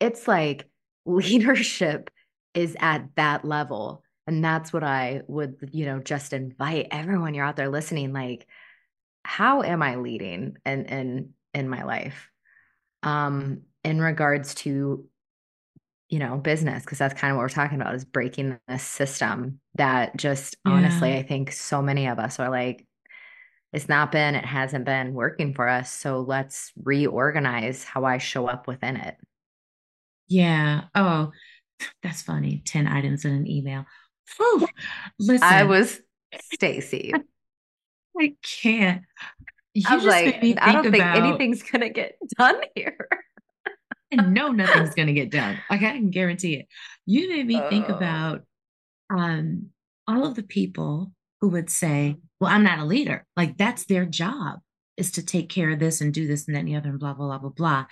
It's 0.00 0.28
like 0.28 0.68
leadership 1.06 2.10
is 2.52 2.76
at 2.78 3.08
that 3.16 3.44
level. 3.44 4.02
And 4.26 4.44
that's 4.44 4.72
what 4.72 4.82
I 4.82 5.22
would, 5.28 5.70
you 5.72 5.86
know, 5.86 6.00
just 6.00 6.32
invite 6.32 6.88
everyone 6.90 7.32
you're 7.32 7.44
out 7.44 7.56
there 7.56 7.68
listening. 7.68 8.12
Like, 8.12 8.46
how 9.26 9.62
am 9.62 9.82
I 9.82 9.96
leading 9.96 10.56
in 10.64 10.84
in 10.86 11.30
in 11.52 11.68
my 11.68 11.82
life? 11.82 12.30
Um, 13.02 13.62
in 13.84 14.00
regards 14.00 14.54
to 14.56 15.04
you 16.08 16.18
know 16.20 16.36
business 16.36 16.84
because 16.84 16.98
that's 16.98 17.18
kind 17.18 17.32
of 17.32 17.36
what 17.36 17.42
we're 17.42 17.48
talking 17.48 17.80
about 17.80 17.94
is 17.94 18.04
breaking 18.04 18.58
the 18.68 18.78
system 18.78 19.60
that 19.74 20.16
just 20.16 20.56
yeah. 20.64 20.72
honestly 20.72 21.14
i 21.16 21.22
think 21.22 21.50
so 21.50 21.82
many 21.82 22.06
of 22.06 22.20
us 22.20 22.38
are 22.38 22.48
like 22.48 22.86
it's 23.72 23.88
not 23.88 24.12
been 24.12 24.36
it 24.36 24.44
hasn't 24.44 24.84
been 24.84 25.14
working 25.14 25.52
for 25.52 25.68
us 25.68 25.90
so 25.90 26.20
let's 26.20 26.72
reorganize 26.80 27.82
how 27.82 28.04
i 28.04 28.18
show 28.18 28.46
up 28.46 28.68
within 28.68 28.96
it 28.96 29.16
yeah 30.28 30.82
oh 30.94 31.32
that's 32.04 32.22
funny 32.22 32.62
10 32.64 32.86
items 32.86 33.24
in 33.24 33.32
an 33.32 33.50
email 33.50 33.84
Whew. 34.36 34.68
listen 35.18 35.42
i 35.42 35.64
was 35.64 36.00
stacy 36.52 37.12
I 38.18 38.34
can't. 38.42 39.02
You 39.74 39.82
I'm 39.86 40.04
like, 40.04 40.36
I 40.60 40.72
don't 40.72 40.84
think 40.84 40.96
about, 40.96 41.18
anything's 41.18 41.62
gonna 41.62 41.90
get 41.90 42.16
done 42.38 42.60
here. 42.74 43.08
no, 44.12 44.48
nothing's 44.48 44.94
gonna 44.94 45.12
get 45.12 45.30
done. 45.30 45.58
Like 45.68 45.82
I 45.82 45.92
can 45.92 46.10
guarantee 46.10 46.54
it. 46.54 46.66
You 47.04 47.28
made 47.28 47.46
me 47.46 47.62
think 47.68 47.88
about 47.88 48.42
um 49.10 49.66
all 50.08 50.26
of 50.26 50.34
the 50.34 50.42
people 50.42 51.12
who 51.40 51.48
would 51.50 51.70
say, 51.70 52.16
Well, 52.40 52.50
I'm 52.50 52.64
not 52.64 52.78
a 52.78 52.84
leader. 52.84 53.26
Like 53.36 53.58
that's 53.58 53.84
their 53.84 54.06
job 54.06 54.60
is 54.96 55.12
to 55.12 55.24
take 55.24 55.48
care 55.48 55.70
of 55.70 55.78
this 55.78 56.00
and 56.00 56.12
do 56.14 56.26
this 56.26 56.46
and 56.46 56.56
that 56.56 56.60
and 56.60 56.68
the 56.68 56.76
other 56.76 56.90
and 56.90 56.98
blah, 56.98 57.12
blah, 57.12 57.26
blah, 57.26 57.38
blah, 57.38 57.50
blah. 57.50 57.86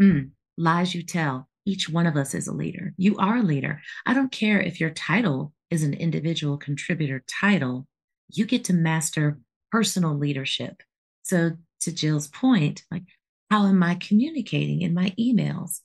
Mm, 0.00 0.30
lies 0.56 0.94
you 0.94 1.02
tell. 1.02 1.48
Each 1.66 1.88
one 1.88 2.06
of 2.06 2.16
us 2.16 2.34
is 2.34 2.46
a 2.46 2.52
leader. 2.52 2.94
You 2.96 3.16
are 3.18 3.38
a 3.38 3.42
leader. 3.42 3.82
I 4.06 4.14
don't 4.14 4.30
care 4.30 4.60
if 4.60 4.80
your 4.80 4.90
title 4.90 5.52
is 5.70 5.82
an 5.82 5.94
individual 5.94 6.56
contributor 6.56 7.24
title. 7.28 7.86
You 8.30 8.46
get 8.46 8.64
to 8.64 8.72
master 8.72 9.38
personal 9.70 10.16
leadership. 10.16 10.82
So, 11.22 11.52
to 11.80 11.92
Jill's 11.92 12.28
point, 12.28 12.82
like, 12.90 13.04
how 13.50 13.66
am 13.66 13.82
I 13.82 13.94
communicating 13.96 14.82
in 14.82 14.94
my 14.94 15.12
emails? 15.18 15.80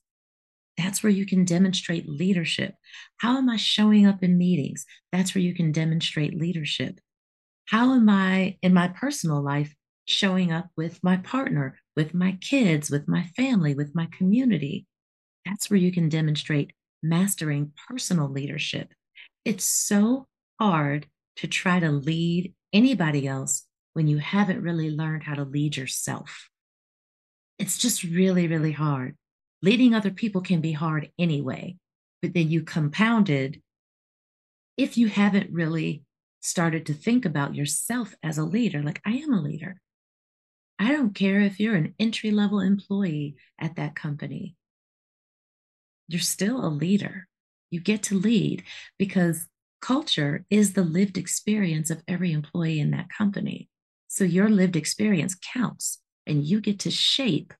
That's 0.78 1.04
where 1.04 1.12
you 1.12 1.26
can 1.26 1.46
demonstrate 1.46 2.10
leadership. 2.10 2.76
How 3.18 3.38
am 3.38 3.50
I 3.50 3.58
showing 3.58 4.08
up 4.08 4.24
in 4.24 4.38
meetings? 4.38 4.86
That's 5.12 5.36
where 5.36 5.44
you 5.44 5.54
can 5.54 5.72
demonstrate 5.72 6.40
leadership. 6.40 7.00
How 7.66 7.94
am 7.94 8.10
I 8.10 8.58
in 8.62 8.74
my 8.74 8.88
personal 8.88 9.42
life 9.42 9.76
showing 10.06 10.52
up 10.52 10.70
with 10.76 11.00
my 11.04 11.18
partner, 11.18 11.78
with 11.96 12.14
my 12.14 12.38
kids, 12.42 12.90
with 12.90 13.08
my 13.08 13.24
family, 13.36 13.76
with 13.76 13.94
my 13.94 14.08
community? 14.18 14.88
That's 15.46 15.70
where 15.70 15.78
you 15.78 15.92
can 15.92 16.10
demonstrate 16.10 16.74
mastering 17.04 17.74
personal 17.88 18.30
leadership. 18.30 18.94
It's 19.46 19.66
so 19.66 20.28
hard 20.60 21.08
to 21.38 21.48
try 21.48 21.80
to 21.80 21.92
lead 21.92 22.54
anybody 22.74 23.28
else 23.28 23.66
when 23.94 24.08
you 24.08 24.18
haven't 24.18 24.62
really 24.62 24.90
learned 24.90 25.24
how 25.24 25.36
to 25.36 25.44
lead 25.44 25.78
yourself. 25.78 26.50
It's 27.60 27.78
just 27.78 28.04
really, 28.04 28.48
really 28.48 28.72
hard. 28.72 29.18
Leading 29.62 29.94
other 29.94 30.12
people 30.12 30.42
can 30.42 30.62
be 30.62 30.72
hard 30.72 31.12
anyway, 31.20 31.78
but 32.22 32.34
then 32.34 32.50
you 32.50 32.64
compounded 32.64 33.62
if 34.78 34.98
you 34.98 35.08
haven't 35.08 35.52
really 35.52 36.04
started 36.40 36.88
to 36.88 36.94
think 36.94 37.26
about 37.26 37.56
yourself 37.56 38.16
as 38.24 38.38
a 38.38 38.44
leader, 38.44 38.82
like 38.82 39.02
I 39.06 39.12
am 39.12 39.34
a 39.34 39.42
leader. 39.42 39.80
I 40.80 40.92
don't 40.92 41.14
care 41.14 41.42
if 41.42 41.60
you're 41.60 41.76
an 41.76 41.94
entry 42.00 42.32
level 42.32 42.60
employee 42.60 43.36
at 43.60 43.76
that 43.76 43.96
company, 43.96 44.56
you're 46.08 46.20
still 46.20 46.66
a 46.66 46.68
leader. 46.68 47.28
You 47.70 47.80
get 47.80 48.04
to 48.04 48.18
lead 48.18 48.64
because 48.98 49.48
culture 49.82 50.46
is 50.50 50.74
the 50.74 50.84
lived 50.84 51.18
experience 51.18 51.92
of 51.92 52.04
every 52.08 52.32
employee 52.32 52.80
in 52.80 52.92
that 52.92 53.10
company. 53.10 53.70
So 54.14 54.26
your 54.26 54.50
lived 54.50 54.76
experience 54.76 55.38
counts, 55.54 56.00
and 56.28 56.44
you 56.44 56.60
get 56.60 56.80
to 56.80 56.92
shape 56.92 57.54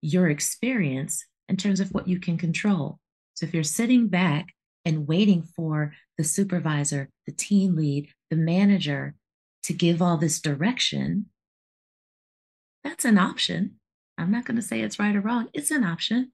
your 0.00 0.28
experience 0.28 1.26
in 1.48 1.56
terms 1.56 1.80
of 1.80 1.90
what 1.90 2.06
you 2.06 2.20
can 2.20 2.38
control. 2.38 3.00
So 3.34 3.46
if 3.46 3.52
you're 3.52 3.64
sitting 3.64 4.06
back 4.06 4.54
and 4.84 5.08
waiting 5.08 5.42
for 5.42 5.92
the 6.18 6.22
supervisor, 6.22 7.10
the 7.26 7.32
team 7.32 7.74
lead, 7.74 8.08
the 8.30 8.36
manager 8.36 9.16
to 9.64 9.72
give 9.72 10.00
all 10.00 10.16
this 10.16 10.40
direction, 10.40 11.26
that's 12.84 13.04
an 13.04 13.18
option. 13.18 13.80
I'm 14.16 14.30
not 14.30 14.44
going 14.44 14.56
to 14.56 14.62
say 14.62 14.82
it's 14.82 15.00
right 15.00 15.16
or 15.16 15.20
wrong, 15.20 15.48
it's 15.52 15.72
an 15.72 15.82
option. 15.82 16.30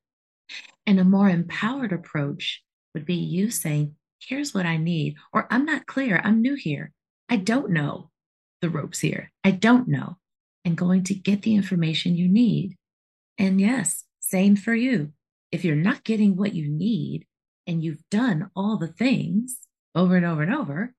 And 0.86 1.00
a 1.00 1.04
more 1.04 1.30
empowered 1.30 1.94
approach 1.94 2.62
would 2.92 3.06
be 3.06 3.14
you 3.14 3.50
saying, 3.50 3.94
Here's 4.18 4.52
what 4.52 4.66
I 4.66 4.76
need, 4.76 5.16
or 5.32 5.48
I'm 5.50 5.64
not 5.64 5.86
clear, 5.86 6.20
I'm 6.22 6.42
new 6.42 6.54
here, 6.54 6.92
I 7.30 7.36
don't 7.36 7.70
know 7.70 8.11
the 8.62 8.70
ropes 8.70 9.00
here. 9.00 9.30
I 9.44 9.50
don't 9.50 9.88
know. 9.88 10.16
And 10.64 10.76
going 10.76 11.04
to 11.04 11.14
get 11.14 11.42
the 11.42 11.54
information 11.54 12.16
you 12.16 12.28
need. 12.28 12.76
And 13.36 13.60
yes, 13.60 14.04
same 14.20 14.56
for 14.56 14.74
you. 14.74 15.12
If 15.50 15.64
you're 15.64 15.76
not 15.76 16.04
getting 16.04 16.36
what 16.36 16.54
you 16.54 16.68
need 16.68 17.26
and 17.66 17.82
you've 17.82 18.08
done 18.10 18.50
all 18.56 18.78
the 18.78 18.88
things 18.88 19.58
over 19.94 20.16
and 20.16 20.24
over 20.24 20.42
and 20.42 20.54
over, 20.54 20.94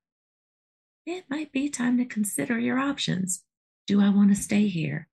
it 1.05 1.23
might 1.29 1.51
be 1.51 1.69
time 1.69 1.97
to 1.97 2.05
consider 2.05 2.59
your 2.59 2.77
options. 2.77 3.43
Do 3.87 4.01
I 4.01 4.09
want 4.09 4.35
to 4.35 4.41
stay 4.41 4.67
here? 4.67 5.07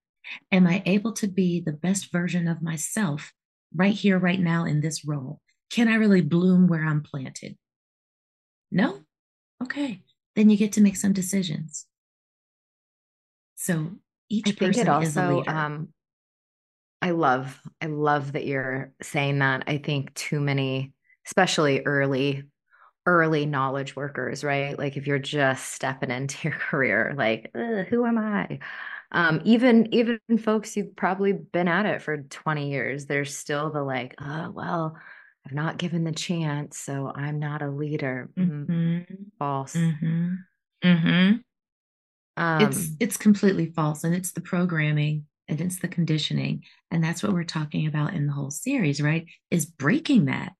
Am 0.52 0.66
I 0.66 0.82
able 0.84 1.12
to 1.14 1.26
be 1.26 1.60
the 1.60 1.72
best 1.72 2.12
version 2.12 2.46
of 2.46 2.60
myself 2.60 3.32
right 3.74 3.94
here, 3.94 4.18
right 4.18 4.38
now 4.38 4.64
in 4.64 4.80
this 4.80 5.04
role? 5.04 5.40
Can 5.70 5.88
I 5.88 5.94
really 5.94 6.20
bloom 6.20 6.66
where 6.66 6.84
I'm 6.84 7.02
planted? 7.02 7.56
No? 8.70 9.00
Okay 9.62 10.02
then 10.36 10.50
you 10.50 10.56
get 10.56 10.72
to 10.72 10.80
make 10.80 10.96
some 10.96 11.12
decisions. 11.12 11.86
So 13.60 13.90
each 14.30 14.56
person. 14.56 14.70
I 14.70 14.72
think 14.72 14.86
it 14.86 14.88
also, 14.88 15.44
um, 15.46 15.88
I 17.02 17.10
love, 17.10 17.60
I 17.82 17.86
love 17.86 18.32
that 18.32 18.46
you're 18.46 18.92
saying 19.02 19.40
that. 19.40 19.64
I 19.66 19.76
think 19.76 20.14
too 20.14 20.40
many, 20.40 20.94
especially 21.26 21.82
early, 21.84 22.44
early 23.04 23.44
knowledge 23.44 23.94
workers, 23.94 24.42
right? 24.42 24.78
Like 24.78 24.96
if 24.96 25.06
you're 25.06 25.18
just 25.18 25.74
stepping 25.74 26.10
into 26.10 26.48
your 26.48 26.58
career, 26.58 27.14
like, 27.18 27.50
who 27.54 28.06
am 28.06 28.16
I? 28.16 28.60
Um, 29.12 29.42
even 29.44 29.92
even 29.92 30.20
folks 30.38 30.72
who've 30.72 30.96
probably 30.96 31.32
been 31.32 31.68
at 31.68 31.84
it 31.84 32.00
for 32.00 32.16
20 32.16 32.70
years, 32.70 33.06
there's 33.06 33.36
still 33.36 33.70
the 33.70 33.82
like, 33.82 34.14
oh 34.20 34.50
well, 34.50 34.96
I've 35.44 35.52
not 35.52 35.76
given 35.76 36.04
the 36.04 36.12
chance, 36.12 36.78
so 36.78 37.12
I'm 37.14 37.38
not 37.38 37.60
a 37.60 37.70
leader. 37.70 38.30
Mm, 38.38 38.66
mm-hmm. 38.66 39.14
False. 39.38 39.74
Mm-hmm. 39.74 40.34
Mm-hmm. 40.82 41.36
Um, 42.40 42.62
it's 42.62 42.88
it's 42.98 43.16
completely 43.18 43.66
false, 43.66 44.02
and 44.02 44.14
it's 44.14 44.32
the 44.32 44.40
programming 44.40 45.26
and 45.46 45.60
it's 45.60 45.78
the 45.78 45.88
conditioning, 45.88 46.64
and 46.90 47.04
that's 47.04 47.22
what 47.22 47.34
we're 47.34 47.44
talking 47.44 47.86
about 47.86 48.14
in 48.14 48.26
the 48.26 48.32
whole 48.32 48.50
series, 48.50 49.02
right? 49.02 49.26
Is 49.50 49.66
breaking 49.66 50.24
that. 50.24 50.54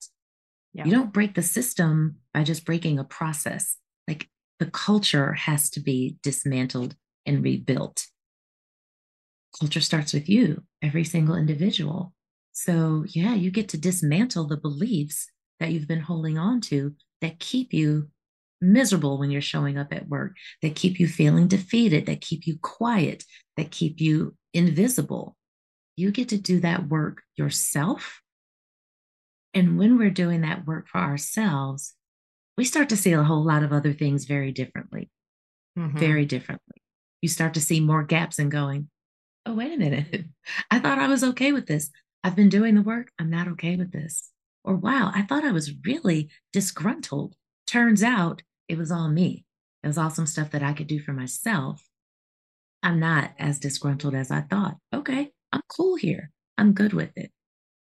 Yeah. 0.75 0.85
You 0.85 0.91
don't 0.91 1.13
break 1.13 1.35
the 1.35 1.43
system 1.43 2.17
by 2.35 2.45
just 2.45 2.67
breaking 2.67 2.99
a 2.99 3.05
process. 3.05 3.77
Like 4.07 4.29
the 4.59 4.67
culture 4.67 5.33
has 5.33 5.71
to 5.71 5.81
be 5.81 6.17
dismantled 6.23 6.97
and 7.25 7.43
rebuilt. 7.43 8.07
Culture 9.59 9.81
starts 9.81 10.13
with 10.13 10.29
you, 10.29 10.63
every 10.83 11.05
single 11.05 11.35
individual. 11.35 12.13
So, 12.53 13.05
yeah, 13.09 13.35
you 13.35 13.51
get 13.51 13.71
to 13.71 13.79
dismantle 13.79 14.47
the 14.47 14.59
beliefs 14.59 15.31
that 15.61 15.73
you've 15.73 15.89
been 15.89 16.01
holding 16.01 16.37
on 16.37 16.61
to 16.63 16.95
that 17.23 17.41
keep 17.41 17.73
you 17.73 18.09
miserable 18.61 19.19
when 19.19 19.31
you're 19.31 19.41
showing 19.41 19.79
up 19.79 19.93
at 19.93 20.09
work, 20.09 20.37
that 20.63 20.75
keep 20.75 21.01
you 21.01 21.09
feeling 21.09 21.49
defeated, 21.49 22.07
that 22.07 22.21
keep 22.21 22.47
you 22.47 22.59
quiet, 22.61 23.25
that 23.57 23.71
keep 23.71 24.01
you 24.01 24.35
invisible. 24.53 25.37
You 25.97 26.11
get 26.11 26.29
to 26.31 26.39
do 26.39 26.61
that 26.61 26.89
work 26.89 27.23
yourself. 27.37 28.21
And 29.55 29.79
when 29.79 29.99
we're 29.99 30.11
doing 30.11 30.43
that 30.43 30.67
work 30.67 30.89
for 30.89 30.99
ourselves, 30.99 31.95
we 32.57 32.65
start 32.65 32.89
to 32.91 32.97
see 32.97 33.13
a 33.13 33.23
whole 33.23 33.45
lot 33.45 33.63
of 33.63 33.73
other 33.73 33.93
things 33.93 34.25
very 34.25 34.53
differently. 34.53 35.11
Mm-hmm. 35.79 35.99
Very 35.99 36.27
differently. 36.27 36.83
You 37.23 37.29
start 37.29 37.55
to 37.55 37.61
see 37.61 37.81
more 37.81 38.03
gaps 38.03 38.39
and 38.39 38.51
going, 38.51 38.89
oh, 39.47 39.55
wait 39.55 39.73
a 39.73 39.77
minute. 39.77 40.25
I 40.71 40.79
thought 40.79 40.99
I 40.99 41.09
was 41.09 41.25
okay 41.25 41.53
with 41.53 41.67
this. 41.67 41.91
I've 42.23 42.37
been 42.37 42.49
doing 42.49 42.75
the 42.75 42.83
work. 42.83 43.11
I'm 43.19 43.31
not 43.31 43.49
okay 43.49 43.77
with 43.77 43.93
this. 43.93 44.31
Or 44.65 44.75
wow, 44.75 45.11
I 45.15 45.23
thought 45.23 45.45
I 45.45 45.53
was 45.53 45.73
really 45.85 46.31
disgruntled. 46.53 47.35
Turns 47.67 48.03
out 48.03 48.43
it 48.71 48.79
was 48.79 48.93
all 48.93 49.09
me. 49.09 49.45
It 49.83 49.89
was 49.89 49.99
all 49.99 50.11
some 50.11 50.27
stuff 50.27 50.53
that 50.53 50.63
I 50.63 50.73
could 50.73 50.87
do 50.87 51.01
for 51.01 51.13
myself. 51.13 51.83
I'm 52.85 53.01
not 53.01 53.33
as 53.37 53.59
disgruntled 53.59 54.15
as 54.15 54.31
I 54.31 54.43
thought. 54.43 54.77
Okay, 54.95 55.33
I'm 55.53 55.63
cool 55.69 55.97
here. 55.97 56.31
I'm 56.57 56.73
good 56.73 56.93
with 56.93 57.11
it. 57.17 57.33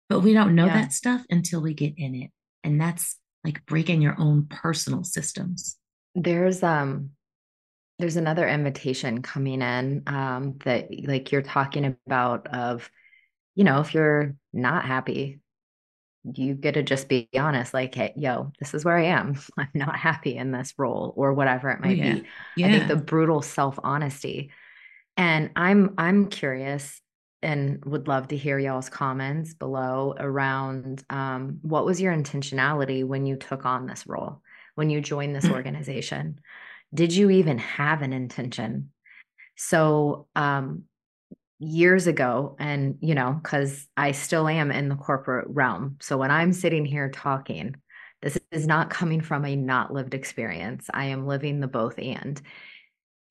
But 0.08 0.20
we 0.20 0.32
don't 0.32 0.56
know 0.56 0.66
yeah. 0.66 0.80
that 0.80 0.92
stuff 0.92 1.22
until 1.30 1.62
we 1.62 1.74
get 1.74 1.94
in 1.96 2.16
it. 2.16 2.30
And 2.64 2.80
that's 2.80 3.16
like 3.44 3.64
breaking 3.66 4.02
your 4.02 4.16
own 4.18 4.48
personal 4.50 5.04
systems. 5.04 5.78
There's 6.16 6.62
um 6.64 7.10
there's 8.00 8.16
another 8.16 8.48
invitation 8.48 9.22
coming 9.22 9.62
in 9.62 10.02
um 10.08 10.56
that 10.64 10.88
like 11.06 11.30
you're 11.30 11.42
talking 11.42 11.96
about 12.06 12.48
of 12.48 12.90
you 13.54 13.62
know, 13.62 13.80
if 13.80 13.94
you're 13.94 14.34
not 14.52 14.84
happy, 14.84 15.38
you 16.24 16.54
get 16.54 16.74
to 16.74 16.82
just 16.82 17.08
be 17.08 17.28
honest, 17.36 17.72
like, 17.72 17.94
hey, 17.94 18.12
yo, 18.16 18.52
this 18.58 18.74
is 18.74 18.84
where 18.84 18.96
I 18.96 19.06
am. 19.06 19.40
I'm 19.58 19.68
not 19.74 19.96
happy 19.96 20.36
in 20.36 20.52
this 20.52 20.74
role 20.76 21.14
or 21.16 21.32
whatever 21.32 21.70
it 21.70 21.80
might 21.80 21.96
yeah. 21.96 22.14
be. 22.14 22.24
Yeah. 22.56 22.66
I 22.66 22.70
think 22.70 22.88
the 22.88 22.96
brutal 22.96 23.42
self-honesty. 23.42 24.50
And 25.16 25.50
I'm 25.56 25.94
I'm 25.98 26.28
curious 26.28 27.00
and 27.42 27.82
would 27.84 28.06
love 28.06 28.28
to 28.28 28.36
hear 28.36 28.58
y'all's 28.58 28.88
comments 28.88 29.54
below 29.54 30.14
around 30.18 31.02
um, 31.10 31.58
what 31.62 31.86
was 31.86 32.00
your 32.00 32.14
intentionality 32.14 33.04
when 33.04 33.24
you 33.24 33.36
took 33.36 33.64
on 33.64 33.86
this 33.86 34.06
role, 34.06 34.42
when 34.74 34.90
you 34.90 35.00
joined 35.00 35.34
this 35.34 35.48
organization? 35.50 36.40
Did 36.92 37.14
you 37.14 37.30
even 37.30 37.58
have 37.58 38.02
an 38.02 38.12
intention? 38.12 38.92
So 39.56 40.26
um, 40.34 40.84
years 41.62 42.06
ago 42.06 42.56
and 42.58 42.96
you 43.00 43.14
know 43.14 43.38
because 43.42 43.86
i 43.94 44.12
still 44.12 44.48
am 44.48 44.72
in 44.72 44.88
the 44.88 44.96
corporate 44.96 45.46
realm. 45.50 45.98
So 46.00 46.16
when 46.16 46.30
i'm 46.30 46.54
sitting 46.54 46.86
here 46.86 47.10
talking 47.10 47.76
this 48.22 48.38
is 48.50 48.66
not 48.66 48.90
coming 48.90 49.20
from 49.20 49.44
a 49.46 49.56
not 49.56 49.92
lived 49.92 50.12
experience. 50.12 50.90
I 50.92 51.06
am 51.06 51.26
living 51.26 51.60
the 51.60 51.68
both 51.68 51.98
and. 51.98 52.40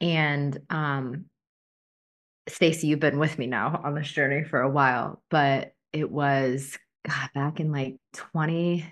And 0.01 0.59
um 0.69 1.25
stacy 2.47 2.87
you've 2.87 2.99
been 2.99 3.19
with 3.19 3.37
me 3.37 3.47
now 3.47 3.81
on 3.83 3.93
this 3.93 4.11
journey 4.11 4.43
for 4.43 4.61
a 4.61 4.69
while 4.69 5.21
but 5.29 5.73
it 5.93 6.09
was 6.09 6.77
God, 7.07 7.29
back 7.35 7.59
in 7.59 7.71
like 7.71 7.97
2018 8.13 8.87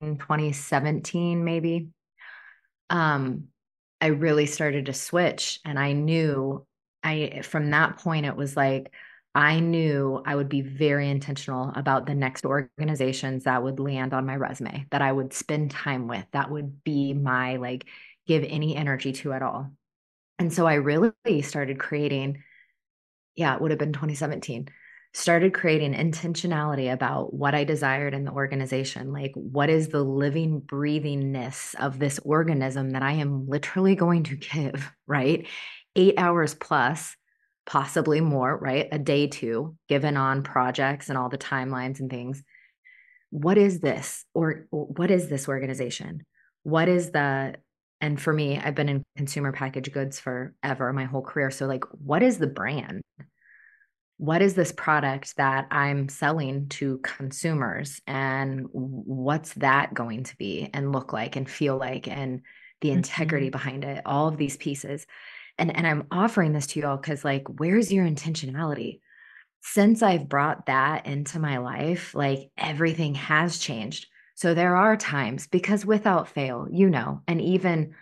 2017 0.00 1.44
maybe 1.44 1.88
um 2.90 3.44
I 4.00 4.06
really 4.06 4.46
started 4.46 4.86
to 4.86 4.92
switch 4.92 5.60
and 5.64 5.78
I 5.78 5.92
knew 5.92 6.66
I 7.08 7.42
from 7.42 7.70
that 7.70 7.98
point 7.98 8.26
it 8.26 8.36
was 8.36 8.56
like 8.56 8.92
I 9.34 9.60
knew 9.60 10.22
I 10.24 10.34
would 10.34 10.48
be 10.48 10.62
very 10.62 11.08
intentional 11.08 11.72
about 11.76 12.06
the 12.06 12.14
next 12.14 12.44
organizations 12.44 13.44
that 13.44 13.62
would 13.62 13.78
land 13.78 14.12
on 14.12 14.26
my 14.26 14.36
resume 14.36 14.86
that 14.90 15.02
I 15.02 15.12
would 15.12 15.32
spend 15.32 15.70
time 15.70 16.08
with 16.08 16.24
that 16.32 16.50
would 16.50 16.82
be 16.82 17.14
my 17.14 17.56
like 17.56 17.86
give 18.26 18.44
any 18.44 18.74
energy 18.76 19.12
to 19.12 19.32
at 19.32 19.42
all. 19.42 19.70
And 20.38 20.52
so 20.52 20.66
I 20.66 20.74
really 20.74 21.42
started 21.42 21.78
creating 21.78 22.42
yeah, 23.36 23.54
it 23.54 23.60
would 23.60 23.70
have 23.70 23.78
been 23.78 23.92
2017 23.92 24.68
started 25.14 25.54
creating 25.54 25.94
intentionality 25.94 26.92
about 26.92 27.32
what 27.32 27.54
I 27.54 27.64
desired 27.64 28.14
in 28.14 28.24
the 28.24 28.30
organization. 28.30 29.12
Like, 29.12 29.32
what 29.34 29.70
is 29.70 29.88
the 29.88 30.02
living, 30.02 30.60
breathingness 30.60 31.74
of 31.76 31.98
this 31.98 32.18
organism 32.24 32.90
that 32.90 33.02
I 33.02 33.12
am 33.12 33.48
literally 33.48 33.94
going 33.94 34.24
to 34.24 34.36
give, 34.36 34.92
right? 35.06 35.46
Eight 35.98 36.14
hours 36.16 36.54
plus, 36.54 37.14
possibly 37.66 38.22
more, 38.22 38.56
right? 38.56 38.88
A 38.90 38.98
day 38.98 39.26
two, 39.26 39.76
given 39.88 40.16
on 40.16 40.42
projects 40.42 41.10
and 41.10 41.18
all 41.18 41.28
the 41.28 41.36
timelines 41.36 42.00
and 42.00 42.08
things. 42.08 42.42
What 43.30 43.58
is 43.58 43.80
this? 43.80 44.24
Or 44.32 44.66
what 44.70 45.10
is 45.10 45.28
this 45.28 45.48
organization? 45.48 46.24
What 46.62 46.88
is 46.88 47.10
the 47.10 47.56
and 48.00 48.20
for 48.20 48.32
me, 48.32 48.56
I've 48.56 48.76
been 48.76 48.88
in 48.88 49.04
consumer 49.16 49.50
packaged 49.50 49.92
goods 49.92 50.20
forever, 50.20 50.92
my 50.92 51.04
whole 51.04 51.22
career. 51.22 51.50
So, 51.50 51.66
like, 51.66 51.82
what 51.90 52.22
is 52.22 52.38
the 52.38 52.46
brand? 52.46 53.02
What 54.18 54.40
is 54.40 54.54
this 54.54 54.70
product 54.70 55.36
that 55.36 55.66
I'm 55.72 56.08
selling 56.08 56.68
to 56.70 56.98
consumers? 56.98 58.00
And 58.06 58.66
what's 58.70 59.52
that 59.54 59.94
going 59.94 60.24
to 60.24 60.36
be 60.36 60.70
and 60.72 60.92
look 60.92 61.12
like 61.12 61.34
and 61.34 61.50
feel 61.50 61.76
like? 61.76 62.06
And 62.06 62.42
the 62.80 62.92
integrity 62.92 63.46
mm-hmm. 63.46 63.52
behind 63.52 63.84
it, 63.84 64.02
all 64.06 64.28
of 64.28 64.36
these 64.36 64.56
pieces 64.56 65.04
and 65.58 65.74
and 65.76 65.86
i'm 65.86 66.06
offering 66.10 66.52
this 66.52 66.66
to 66.68 66.80
you 66.80 66.86
all 66.86 66.96
because 66.96 67.24
like 67.24 67.46
where's 67.48 67.92
your 67.92 68.06
intentionality? 68.06 69.00
Since 69.60 70.02
i've 70.02 70.28
brought 70.28 70.66
that 70.66 71.06
into 71.06 71.38
my 71.38 71.58
life 71.58 72.14
like 72.14 72.50
everything 72.56 73.14
has 73.16 73.58
changed. 73.58 74.06
So 74.34 74.54
there 74.54 74.76
are 74.76 74.96
times 74.96 75.48
because 75.48 75.84
without 75.84 76.28
fail 76.28 76.68
you 76.70 76.88
know 76.88 77.22
and 77.26 77.40
even 77.40 77.94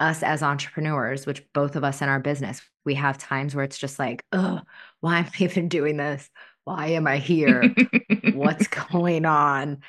us 0.00 0.22
as 0.22 0.42
entrepreneurs 0.42 1.26
which 1.26 1.44
both 1.52 1.76
of 1.76 1.84
us 1.84 2.02
in 2.02 2.08
our 2.08 2.18
business 2.18 2.60
we 2.84 2.94
have 2.94 3.18
times 3.18 3.54
where 3.54 3.64
it's 3.64 3.78
just 3.78 3.98
like 3.98 4.24
oh 4.32 4.60
why 5.00 5.18
am 5.18 5.26
i 5.26 5.44
even 5.44 5.68
doing 5.68 5.96
this? 5.96 6.28
Why 6.64 6.88
am 6.88 7.06
i 7.06 7.18
here? 7.18 7.74
What's 8.32 8.68
going 8.68 9.26
on 9.26 9.82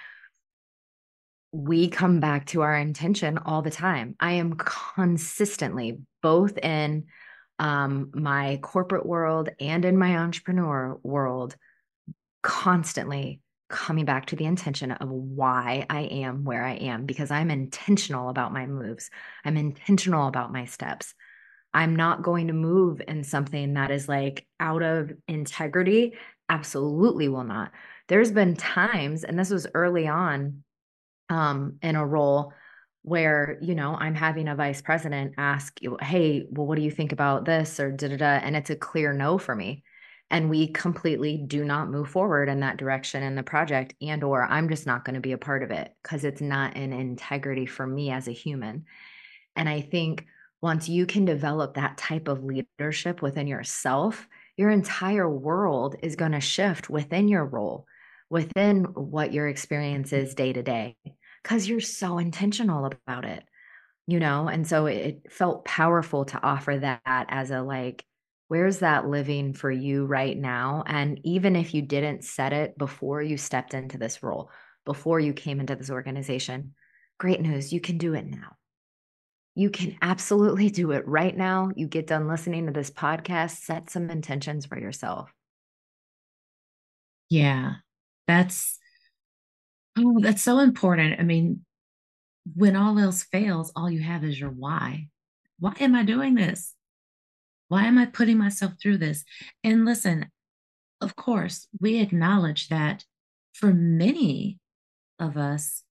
we 1.53 1.87
come 1.87 2.19
back 2.19 2.47
to 2.47 2.61
our 2.61 2.75
intention 2.75 3.37
all 3.37 3.61
the 3.61 3.69
time. 3.69 4.15
I 4.19 4.33
am 4.33 4.55
consistently 4.55 5.99
both 6.23 6.57
in 6.57 7.05
um, 7.59 8.09
my 8.15 8.57
corporate 8.63 9.05
world 9.05 9.49
and 9.59 9.85
in 9.85 9.95
my 9.95 10.17
entrepreneur 10.17 10.99
world, 11.03 11.55
constantly 12.41 13.39
coming 13.69 14.03
back 14.03 14.25
to 14.27 14.35
the 14.35 14.45
intention 14.45 14.91
of 14.91 15.09
why 15.09 15.85
I 15.91 16.01
am 16.01 16.43
where 16.43 16.65
I 16.65 16.73
am 16.73 17.05
because 17.05 17.29
I'm 17.29 17.51
intentional 17.51 18.29
about 18.29 18.51
my 18.51 18.65
moves. 18.65 19.11
I'm 19.45 19.55
intentional 19.55 20.27
about 20.27 20.51
my 20.51 20.65
steps. 20.65 21.13
I'm 21.71 21.95
not 21.95 22.23
going 22.23 22.47
to 22.47 22.53
move 22.53 22.99
in 23.07 23.23
something 23.23 23.75
that 23.75 23.91
is 23.91 24.09
like 24.09 24.47
out 24.59 24.81
of 24.81 25.11
integrity. 25.27 26.13
Absolutely 26.49 27.27
will 27.29 27.43
not. 27.43 27.71
There's 28.07 28.31
been 28.31 28.55
times, 28.55 29.23
and 29.23 29.37
this 29.37 29.51
was 29.51 29.67
early 29.75 30.07
on 30.07 30.63
um, 31.29 31.77
in 31.81 31.95
a 31.95 32.05
role 32.05 32.53
where 33.05 33.57
you 33.61 33.75
know 33.75 33.95
i'm 33.95 34.15
having 34.15 34.47
a 34.47 34.55
vice 34.55 34.81
president 34.81 35.33
ask 35.37 35.81
you 35.81 35.97
hey 36.01 36.45
well 36.51 36.65
what 36.65 36.77
do 36.77 36.81
you 36.81 36.91
think 36.91 37.11
about 37.11 37.43
this? 37.43 37.79
or 37.79 37.91
da 37.91 38.07
da 38.07 38.15
da 38.15 38.25
and 38.25 38.55
it's 38.55 38.69
a 38.69 38.75
clear 38.75 39.13
no 39.13 39.37
for 39.37 39.55
me. 39.55 39.83
And 40.31 40.49
we 40.49 40.67
completely 40.69 41.37
do 41.37 41.63
not 41.63 41.91
move 41.91 42.09
forward 42.09 42.49
in 42.49 42.61
that 42.61 42.77
direction 42.77 43.21
in 43.21 43.35
the 43.35 43.43
project 43.43 43.93
and 44.01 44.23
or 44.23 44.43
i'm 44.43 44.69
just 44.69 44.87
not 44.87 45.05
going 45.05 45.15
to 45.15 45.21
be 45.21 45.33
a 45.33 45.37
part 45.37 45.63
of 45.63 45.71
it 45.71 45.93
because 46.01 46.23
it's 46.23 46.41
not 46.41 46.75
an 46.75 46.93
integrity 46.93 47.65
for 47.65 47.85
me 47.85 48.09
as 48.09 48.27
a 48.27 48.31
human. 48.31 48.85
And 49.55 49.69
I 49.69 49.81
think 49.81 50.25
once 50.61 50.87
you 50.87 51.05
can 51.05 51.25
develop 51.25 51.73
that 51.73 51.97
type 51.97 52.29
of 52.29 52.43
leadership 52.43 53.21
within 53.21 53.47
yourself, 53.47 54.27
your 54.55 54.69
entire 54.69 55.29
world 55.29 55.95
is 56.01 56.15
going 56.15 56.31
to 56.31 56.39
shift 56.39 56.89
within 56.89 57.27
your 57.27 57.45
role, 57.45 57.85
within 58.33 58.85
what 58.95 59.31
your 59.31 59.47
experience 59.47 60.11
is 60.11 60.33
day 60.33 60.51
to 60.51 60.63
day, 60.63 60.97
because 61.43 61.69
you're 61.69 61.79
so 61.79 62.17
intentional 62.17 62.91
about 63.07 63.25
it, 63.25 63.43
you 64.07 64.19
know? 64.19 64.47
And 64.47 64.67
so 64.67 64.87
it 64.87 65.31
felt 65.31 65.65
powerful 65.65 66.25
to 66.25 66.41
offer 66.41 66.79
that 66.79 66.99
as 67.05 67.51
a 67.51 67.61
like, 67.61 68.03
where's 68.47 68.79
that 68.79 69.07
living 69.07 69.53
for 69.53 69.69
you 69.69 70.07
right 70.07 70.35
now? 70.35 70.83
And 70.87 71.19
even 71.23 71.55
if 71.55 71.75
you 71.75 71.83
didn't 71.83 72.23
set 72.23 72.53
it 72.53 72.75
before 72.75 73.21
you 73.21 73.37
stepped 73.37 73.75
into 73.75 73.99
this 73.99 74.23
role, 74.23 74.49
before 74.83 75.19
you 75.19 75.33
came 75.33 75.59
into 75.59 75.75
this 75.75 75.91
organization, 75.91 76.73
great 77.19 77.39
news, 77.39 77.71
you 77.71 77.79
can 77.79 77.99
do 77.99 78.15
it 78.15 78.25
now. 78.25 78.55
You 79.53 79.69
can 79.69 79.95
absolutely 80.01 80.71
do 80.71 80.89
it 80.89 81.07
right 81.07 81.37
now. 81.37 81.69
You 81.75 81.85
get 81.85 82.07
done 82.07 82.27
listening 82.27 82.65
to 82.65 82.73
this 82.73 82.89
podcast, 82.89 83.57
set 83.57 83.91
some 83.91 84.09
intentions 84.09 84.65
for 84.65 84.79
yourself. 84.79 85.31
Yeah, 87.29 87.75
that's 88.27 88.79
oh, 89.97 90.19
that's 90.19 90.41
so 90.41 90.59
important. 90.59 91.19
I 91.19 91.23
mean, 91.23 91.65
when 92.55 92.75
all 92.75 92.99
else 92.99 93.23
fails, 93.23 93.71
all 93.75 93.89
you 93.89 94.01
have 94.01 94.23
is 94.23 94.39
your 94.39 94.49
why. 94.49 95.07
Why 95.59 95.73
am 95.79 95.95
I 95.95 96.03
doing 96.03 96.35
this? 96.35 96.73
Why 97.69 97.85
am 97.85 97.97
I 97.97 98.05
putting 98.05 98.37
myself 98.37 98.73
through 98.81 98.97
this? 98.97 99.23
And 99.63 99.85
listen, 99.85 100.27
of 101.01 101.15
course, 101.15 101.67
we 101.79 101.99
acknowledge 101.99 102.67
that 102.69 103.05
for 103.53 103.73
many 103.73 104.59
of 105.19 105.37
us, 105.37 105.83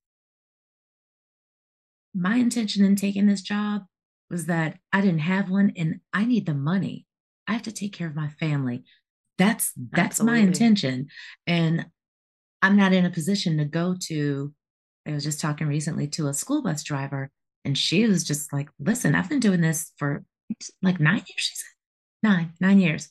my 2.14 2.37
intention 2.37 2.85
in 2.85 2.97
taking 2.97 3.27
this 3.27 3.42
job 3.42 3.83
was 4.31 4.47
that 4.47 4.79
I 4.92 5.01
didn't 5.01 5.21
have 5.21 5.51
one 5.51 5.73
and 5.77 6.01
I 6.12 6.25
need 6.25 6.47
the 6.47 6.55
money. 6.55 7.07
I 7.47 7.53
have 7.53 7.62
to 7.62 7.73
take 7.73 7.92
care 7.92 8.07
of 8.07 8.14
my 8.14 8.29
family. 8.29 8.85
That's 9.38 9.73
that's 9.92 10.21
Absolutely. 10.21 10.40
my 10.40 10.47
intention. 10.47 11.07
And 11.47 11.87
I'm 12.62 12.77
not 12.77 12.92
in 12.92 13.05
a 13.05 13.11
position 13.11 13.59
to 13.59 13.64
go 13.64 13.96
to 14.09 14.55
I 15.07 15.12
was 15.12 15.25
just 15.25 15.40
talking 15.40 15.66
recently 15.66 16.07
to 16.09 16.29
a 16.29 16.35
school 16.35 16.62
bus 16.62 16.85
driver 16.85 17.31
and 17.64 17.77
she 17.77 18.07
was 18.07 18.25
just 18.25 18.53
like, 18.53 18.68
"Listen, 18.79 19.14
I've 19.16 19.29
been 19.29 19.40
doing 19.40 19.61
this 19.61 19.92
for 19.98 20.25
like 20.83 21.01
9 21.01 21.16
years." 21.16 21.27
She 21.37 21.57
said, 21.57 21.64
"9, 22.22 22.53
9 22.61 22.79
years." 22.81 23.11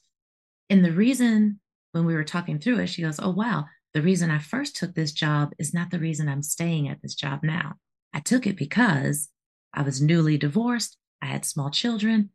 And 0.70 0.84
the 0.86 0.92
reason 0.94 1.60
when 1.94 2.06
we 2.06 2.14
were 2.16 2.24
talking 2.24 2.60
through 2.60 2.80
it, 2.80 2.88
she 2.88 3.02
goes, 3.02 3.20
"Oh 3.20 3.32
wow, 3.32 3.66
the 3.94 4.02
reason 4.02 4.32
I 4.32 4.40
first 4.40 4.76
took 4.76 4.96
this 4.96 5.12
job 5.12 5.54
is 5.60 5.74
not 5.74 5.92
the 5.92 6.00
reason 6.00 6.30
I'm 6.30 6.44
staying 6.44 6.88
at 6.90 7.02
this 7.02 7.16
job 7.16 7.42
now. 7.44 7.76
I 8.14 8.20
took 8.22 8.48
it 8.48 8.58
because 8.58 9.30
I 9.74 9.84
was 9.84 10.02
newly 10.02 10.38
divorced. 10.38 10.98
I 11.22 11.28
had 11.28 11.46
small 11.46 11.70
children. 11.72 12.32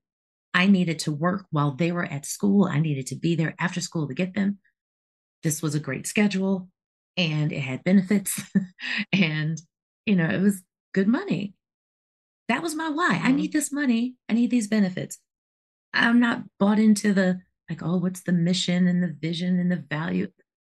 I 0.54 0.66
needed 0.66 0.98
to 1.00 1.12
work 1.12 1.46
while 1.50 1.72
they 1.72 1.92
were 1.92 2.04
at 2.06 2.26
school. 2.26 2.66
I 2.66 2.80
needed 2.80 3.06
to 3.08 3.16
be 3.16 3.34
there 3.36 3.54
after 3.58 3.80
school 3.80 4.08
to 4.08 4.14
get 4.14 4.34
them. 4.34 4.58
This 5.42 5.62
was 5.62 5.74
a 5.74 5.80
great 5.80 6.06
schedule 6.06 6.68
and 7.16 7.52
it 7.52 7.60
had 7.60 7.84
benefits 7.84 8.42
and, 9.12 9.60
you 10.04 10.16
know, 10.16 10.28
it 10.28 10.40
was 10.40 10.62
good 10.92 11.08
money. 11.08 11.54
That 12.48 12.62
was 12.62 12.74
my 12.74 12.88
why. 12.88 13.20
I 13.22 13.32
need 13.32 13.50
mm-hmm. 13.50 13.58
this 13.58 13.72
money. 13.72 14.14
I 14.28 14.34
need 14.34 14.50
these 14.50 14.68
benefits. 14.68 15.18
I'm 15.92 16.20
not 16.20 16.42
bought 16.58 16.78
into 16.78 17.12
the 17.12 17.40
like, 17.68 17.82
oh, 17.82 17.96
what's 17.96 18.22
the 18.22 18.32
mission 18.32 18.86
and 18.86 19.02
the 19.02 19.14
vision 19.20 19.58
and 19.58 19.70
the 19.72 19.84
value? 19.90 20.28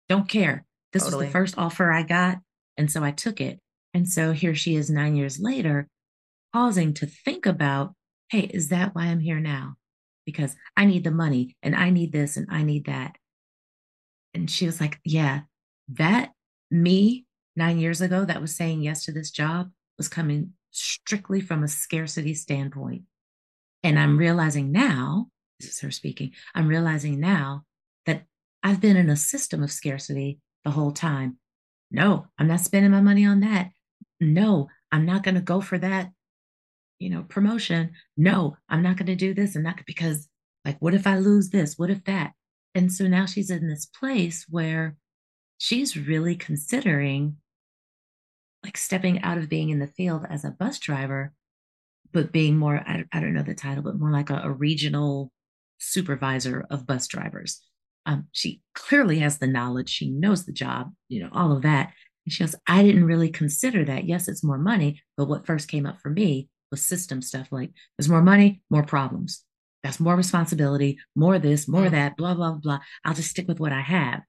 Don't 0.09 0.29
care. 0.29 0.65
This 0.93 1.05
totally. 1.05 1.25
was 1.25 1.29
the 1.29 1.33
first 1.33 1.59
offer 1.59 1.93
I 1.93 2.03
got. 2.03 2.39
And 2.79 2.91
so 2.91 3.05
I 3.05 3.11
took 3.11 3.41
it. 3.41 3.61
And 3.93 4.09
so 4.09 4.33
here 4.33 4.55
she 4.55 4.77
is 4.77 4.91
nine 4.91 5.17
years 5.17 5.39
later, 5.39 5.89
pausing 6.53 6.95
to 6.95 7.07
think 7.07 7.47
about, 7.47 7.95
hey, 8.31 8.41
is 8.41 8.69
that 8.69 8.95
why 8.95 9.05
I'm 9.05 9.21
here 9.21 9.41
now? 9.41 9.75
Because 10.25 10.57
I 10.77 10.85
need 10.85 11.05
the 11.05 11.11
money 11.11 11.57
and 11.63 11.75
I 11.75 11.91
need 11.91 12.13
this 12.13 12.37
and 12.37 12.47
I 12.51 12.63
need 12.63 12.87
that. 12.87 13.17
And 14.35 14.51
she 14.51 14.67
was 14.67 14.81
like, 14.81 14.99
yeah, 15.05 15.41
that 15.89 16.33
me 16.71 17.25
nine 17.55 17.79
years 17.79 18.01
ago 18.01 18.25
that 18.25 18.41
was 18.41 18.55
saying 18.55 18.83
yes 18.83 19.05
to 19.05 19.13
this 19.13 19.31
job 19.31 19.71
was 19.97 20.09
coming 20.09 20.53
strictly 20.71 21.41
from 21.41 21.63
a 21.63 21.69
scarcity 21.69 22.35
standpoint. 22.35 23.03
And 23.83 23.99
I'm 23.99 24.11
mm-hmm. 24.11 24.19
realizing 24.19 24.73
now, 24.73 25.29
this 25.61 25.71
is 25.71 25.81
her 25.81 25.91
speaking, 25.91 26.33
I'm 26.55 26.69
realizing 26.69 27.21
now 27.21 27.63
that 28.05 28.25
I've 28.63 28.81
been 28.81 28.97
in 28.97 29.09
a 29.09 29.17
system 29.17 29.63
of 29.63 29.73
scarcity 29.73 30.39
the 30.65 30.71
whole 30.71 30.93
time. 30.93 31.39
No, 31.91 32.27
I'm 32.39 32.49
not 32.49 32.61
spending 32.61 32.91
my 32.91 33.01
money 33.01 33.25
on 33.25 33.41
that 33.41 33.71
no, 34.21 34.69
I'm 34.93 35.05
not 35.05 35.23
going 35.23 35.35
to 35.35 35.41
go 35.41 35.61
for 35.61 35.79
that, 35.79 36.11
you 36.99 37.11
know, 37.11 37.25
promotion. 37.29 37.93
No, 38.17 38.57
I'm 38.69 38.83
not 38.83 38.97
going 38.97 39.07
to 39.07 39.17
do 39.17 39.35
this. 39.35 39.55
And 39.55 39.65
not 39.65 39.81
because, 39.87 40.29
like, 40.65 40.81
what 40.81 40.95
if 40.95 41.07
I 41.07 41.19
lose 41.19 41.51
this? 41.51 41.79
What 41.79 41.91
if 41.91 42.05
that? 42.05 42.33
And 42.75 42.93
so 42.93 43.07
now 43.07 43.27
she's 43.27 43.51
in 43.51 43.69
this 43.69 43.87
place 43.87 44.47
where 44.49 44.97
she's 45.59 45.97
really 45.97 46.37
considering 46.37 47.37
like 48.65 48.77
stepping 48.77 49.23
out 49.23 49.39
of 49.39 49.49
being 49.49 49.71
in 49.71 49.79
the 49.79 49.87
field 49.87 50.27
as 50.29 50.45
a 50.45 50.51
bus 50.51 50.79
driver, 50.79 51.33
but 52.13 52.33
being 52.33 52.57
more, 52.57 52.77
I, 52.77 53.05
I 53.13 53.21
don't 53.21 53.35
know 53.35 53.43
the 53.43 53.55
title, 53.55 53.83
but 53.83 53.99
more 53.99 54.11
like 54.11 54.31
a, 54.31 54.41
a 54.45 54.51
regional 54.51 55.31
supervisor 55.79 56.67
of 56.71 56.87
bus 56.87 57.07
drivers. 57.07 57.63
Um, 58.07 58.29
she 58.33 58.63
clearly 58.75 59.19
has 59.21 59.39
the 59.39 59.47
knowledge. 59.47 59.89
She 59.89 60.11
knows 60.11 60.47
the 60.47 60.53
job, 60.53 60.93
you 61.09 61.23
know, 61.23 61.29
all 61.33 61.53
of 61.53 61.63
that. 61.63 61.93
And 62.25 62.33
she 62.33 62.43
goes, 62.43 62.57
I 62.67 62.83
didn't 62.83 63.05
really 63.05 63.31
consider 63.31 63.85
that. 63.85 64.05
Yes, 64.05 64.27
it's 64.27 64.45
more 64.45 64.59
money, 64.59 65.03
but 65.17 65.29
what 65.29 65.47
first 65.47 65.69
came 65.69 65.87
up 65.87 66.01
for 66.01 66.11
me 66.11 66.49
was 66.71 66.85
system 66.85 67.23
stuff 67.23 67.49
like 67.53 67.71
there's 67.97 68.09
more 68.09 68.23
money, 68.23 68.63
more 68.71 68.85
problems. 68.85 69.45
That's 69.83 70.01
more 70.01 70.17
responsibility, 70.17 70.99
more 71.15 71.39
this, 71.39 71.69
more 71.69 71.89
that, 71.89 72.17
blah, 72.17 72.35
blah, 72.35 72.53
blah. 72.55 72.81
I'll 73.05 73.15
just 73.15 73.31
stick 73.31 73.47
with 73.47 73.61
what 73.61 73.73
I 73.73 73.81
have. 73.81 74.23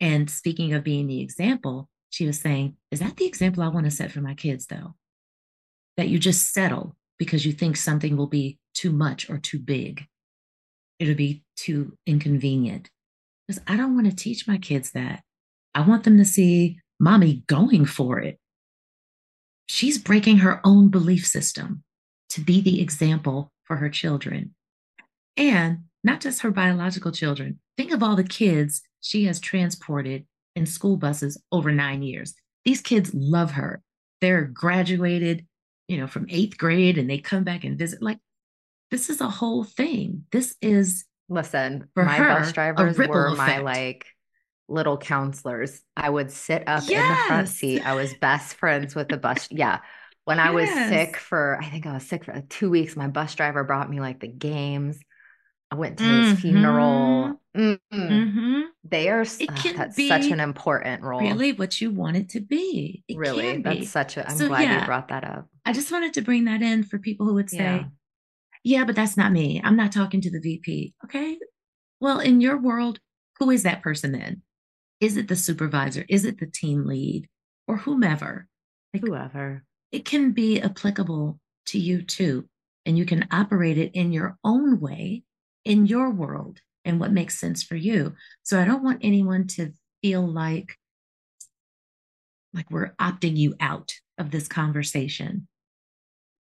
And 0.00 0.28
speaking 0.28 0.74
of 0.74 0.84
being 0.84 1.06
the 1.06 1.20
example, 1.20 1.88
she 2.10 2.26
was 2.26 2.40
saying, 2.40 2.76
Is 2.90 3.00
that 3.00 3.16
the 3.16 3.26
example 3.26 3.62
I 3.62 3.68
want 3.68 3.86
to 3.86 3.90
set 3.90 4.12
for 4.12 4.20
my 4.20 4.34
kids, 4.34 4.66
though? 4.66 4.94
That 5.96 6.08
you 6.08 6.18
just 6.18 6.52
settle 6.52 6.96
because 7.18 7.46
you 7.46 7.52
think 7.52 7.76
something 7.76 8.16
will 8.16 8.26
be 8.26 8.58
too 8.74 8.92
much 8.92 9.30
or 9.30 9.38
too 9.38 9.58
big. 9.58 10.06
It'll 10.98 11.14
be 11.14 11.44
too 11.56 11.96
inconvenient. 12.06 12.90
Because 13.46 13.62
I 13.66 13.76
don't 13.76 13.94
want 13.94 14.08
to 14.08 14.16
teach 14.16 14.48
my 14.48 14.58
kids 14.58 14.92
that. 14.92 15.22
I 15.74 15.82
want 15.82 16.04
them 16.04 16.18
to 16.18 16.24
see 16.24 16.80
mommy 16.98 17.44
going 17.46 17.84
for 17.84 18.18
it. 18.18 18.38
She's 19.66 19.98
breaking 19.98 20.38
her 20.38 20.60
own 20.64 20.88
belief 20.88 21.26
system 21.26 21.82
to 22.30 22.40
be 22.40 22.60
the 22.60 22.80
example 22.80 23.52
for 23.64 23.76
her 23.76 23.88
children. 23.88 24.54
And 25.36 25.84
not 26.02 26.20
just 26.20 26.42
her 26.42 26.50
biological 26.50 27.12
children. 27.12 27.58
Think 27.76 27.92
of 27.92 28.02
all 28.02 28.14
the 28.14 28.24
kids 28.24 28.82
she 29.04 29.26
has 29.26 29.38
transported 29.38 30.24
in 30.56 30.64
school 30.64 30.96
buses 30.96 31.40
over 31.52 31.70
nine 31.70 32.02
years. 32.02 32.34
These 32.64 32.80
kids 32.80 33.12
love 33.12 33.50
her. 33.52 33.82
They're 34.22 34.44
graduated, 34.44 35.46
you 35.88 35.98
know, 35.98 36.06
from 36.06 36.26
eighth 36.30 36.56
grade 36.56 36.96
and 36.96 37.08
they 37.08 37.18
come 37.18 37.44
back 37.44 37.64
and 37.64 37.78
visit. 37.78 38.00
Like, 38.00 38.18
this 38.90 39.10
is 39.10 39.20
a 39.20 39.28
whole 39.28 39.62
thing. 39.62 40.24
This 40.32 40.56
is 40.62 41.04
listen, 41.28 41.86
my 41.94 42.16
her, 42.16 42.28
bus 42.28 42.52
drivers 42.52 42.96
were 42.96 43.26
effect. 43.26 43.36
my 43.36 43.58
like 43.58 44.06
little 44.68 44.96
counselors. 44.96 45.82
I 45.94 46.08
would 46.08 46.30
sit 46.30 46.66
up 46.66 46.84
yes. 46.86 47.02
in 47.02 47.08
the 47.08 47.22
front 47.26 47.48
seat. 47.48 47.86
I 47.86 47.94
was 47.94 48.14
best 48.14 48.54
friends 48.54 48.94
with 48.94 49.08
the 49.08 49.18
bus. 49.18 49.48
Yeah. 49.52 49.80
When 50.24 50.40
I 50.40 50.58
yes. 50.58 50.70
was 50.70 50.88
sick 50.88 51.18
for, 51.18 51.58
I 51.60 51.68
think 51.68 51.84
I 51.84 51.92
was 51.92 52.08
sick 52.08 52.24
for 52.24 52.42
two 52.48 52.70
weeks, 52.70 52.96
my 52.96 53.08
bus 53.08 53.34
driver 53.34 53.64
brought 53.64 53.90
me 53.90 54.00
like 54.00 54.20
the 54.20 54.28
games. 54.28 54.98
I 55.74 55.76
went 55.76 55.98
to 55.98 56.04
mm-hmm. 56.04 56.30
his 56.30 56.40
funeral. 56.40 57.40
Mm-hmm. 57.56 58.60
They 58.84 59.08
are, 59.08 59.22
uh, 59.22 59.72
that's 59.76 60.06
such 60.06 60.26
an 60.26 60.38
important 60.38 61.02
role. 61.02 61.20
Really, 61.20 61.52
what 61.52 61.80
you 61.80 61.90
want 61.90 62.16
it 62.16 62.28
to 62.30 62.40
be. 62.40 63.02
It 63.08 63.18
really, 63.18 63.60
that's 63.60 63.88
such 63.88 64.16
a, 64.16 64.28
I'm 64.28 64.36
so, 64.36 64.46
glad 64.46 64.62
yeah, 64.62 64.80
you 64.80 64.86
brought 64.86 65.08
that 65.08 65.24
up. 65.24 65.48
I 65.64 65.72
just 65.72 65.90
wanted 65.90 66.14
to 66.14 66.22
bring 66.22 66.44
that 66.44 66.62
in 66.62 66.84
for 66.84 66.98
people 66.98 67.26
who 67.26 67.34
would 67.34 67.50
say, 67.50 67.58
yeah. 67.58 67.84
yeah, 68.62 68.84
but 68.84 68.94
that's 68.94 69.16
not 69.16 69.32
me. 69.32 69.60
I'm 69.64 69.74
not 69.74 69.90
talking 69.90 70.20
to 70.20 70.30
the 70.30 70.38
VP. 70.38 70.94
Okay. 71.06 71.38
Well, 72.00 72.20
in 72.20 72.40
your 72.40 72.56
world, 72.56 73.00
who 73.40 73.50
is 73.50 73.64
that 73.64 73.82
person 73.82 74.12
then? 74.12 74.42
Is 75.00 75.16
it 75.16 75.26
the 75.26 75.34
supervisor? 75.34 76.04
Is 76.08 76.24
it 76.24 76.38
the 76.38 76.46
team 76.46 76.86
lead 76.86 77.28
or 77.66 77.78
whomever? 77.78 78.46
Like, 78.92 79.02
whoever. 79.02 79.64
It 79.90 80.04
can 80.04 80.30
be 80.30 80.60
applicable 80.60 81.40
to 81.66 81.80
you 81.80 82.02
too. 82.02 82.48
And 82.86 82.96
you 82.96 83.06
can 83.06 83.26
operate 83.30 83.78
it 83.78 83.92
in 83.94 84.12
your 84.12 84.36
own 84.44 84.78
way, 84.78 85.24
in 85.64 85.86
your 85.86 86.10
world, 86.10 86.60
and 86.84 87.00
what 87.00 87.12
makes 87.12 87.38
sense 87.38 87.62
for 87.62 87.76
you. 87.76 88.14
So 88.42 88.60
I 88.60 88.64
don't 88.64 88.82
want 88.82 89.00
anyone 89.02 89.46
to 89.48 89.72
feel 90.02 90.26
like 90.26 90.76
like 92.52 92.70
we're 92.70 92.94
opting 93.00 93.36
you 93.36 93.54
out 93.58 93.92
of 94.16 94.30
this 94.30 94.46
conversation 94.46 95.48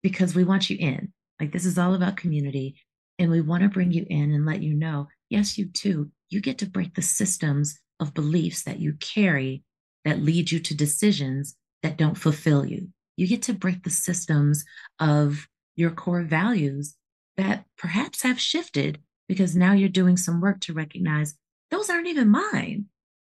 because 0.03 0.35
we 0.35 0.43
want 0.43 0.69
you 0.69 0.77
in. 0.77 1.13
Like 1.39 1.53
this 1.53 1.65
is 1.65 1.77
all 1.77 1.93
about 1.93 2.17
community 2.17 2.75
and 3.17 3.31
we 3.31 3.39
want 3.39 3.63
to 3.63 3.69
bring 3.69 3.91
you 3.91 4.05
in 4.09 4.33
and 4.33 4.45
let 4.45 4.61
you 4.61 4.73
know, 4.73 5.07
yes, 5.29 5.57
you 5.57 5.67
too, 5.67 6.11
you 6.29 6.41
get 6.41 6.57
to 6.57 6.65
break 6.65 6.95
the 6.95 7.01
systems 7.01 7.79
of 8.01 8.13
beliefs 8.13 8.63
that 8.63 8.79
you 8.79 8.93
carry 8.99 9.63
that 10.03 10.21
lead 10.21 10.51
you 10.51 10.59
to 10.59 10.75
decisions 10.75 11.55
that 11.81 11.97
don't 11.97 12.17
fulfill 12.17 12.65
you. 12.65 12.89
You 13.15 13.27
get 13.27 13.43
to 13.43 13.53
break 13.53 13.83
the 13.83 13.89
systems 13.89 14.65
of 14.99 15.47
your 15.77 15.91
core 15.91 16.23
values 16.23 16.95
that 17.37 17.65
perhaps 17.77 18.23
have 18.23 18.39
shifted 18.39 18.99
because 19.27 19.55
now 19.55 19.73
you're 19.73 19.89
doing 19.89 20.17
some 20.17 20.41
work 20.41 20.59
to 20.61 20.73
recognize 20.73 21.35
those 21.71 21.89
aren't 21.89 22.07
even 22.07 22.29
mine. 22.29 22.85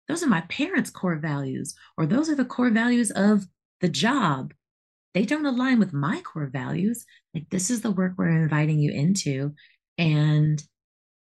Those 0.08 0.22
are 0.22 0.28
my 0.28 0.40
parents' 0.42 0.90
core 0.90 1.16
values, 1.16 1.74
or 1.96 2.06
those 2.06 2.28
are 2.28 2.34
the 2.34 2.44
core 2.44 2.70
values 2.70 3.10
of 3.10 3.46
the 3.80 3.88
job. 3.88 4.52
They 5.14 5.24
don't 5.24 5.46
align 5.46 5.78
with 5.78 5.92
my 5.92 6.20
core 6.20 6.50
values. 6.52 7.04
Like, 7.34 7.48
this 7.50 7.70
is 7.70 7.80
the 7.80 7.90
work 7.90 8.14
we're 8.16 8.28
inviting 8.28 8.78
you 8.78 8.92
into. 8.92 9.54
And 9.98 10.62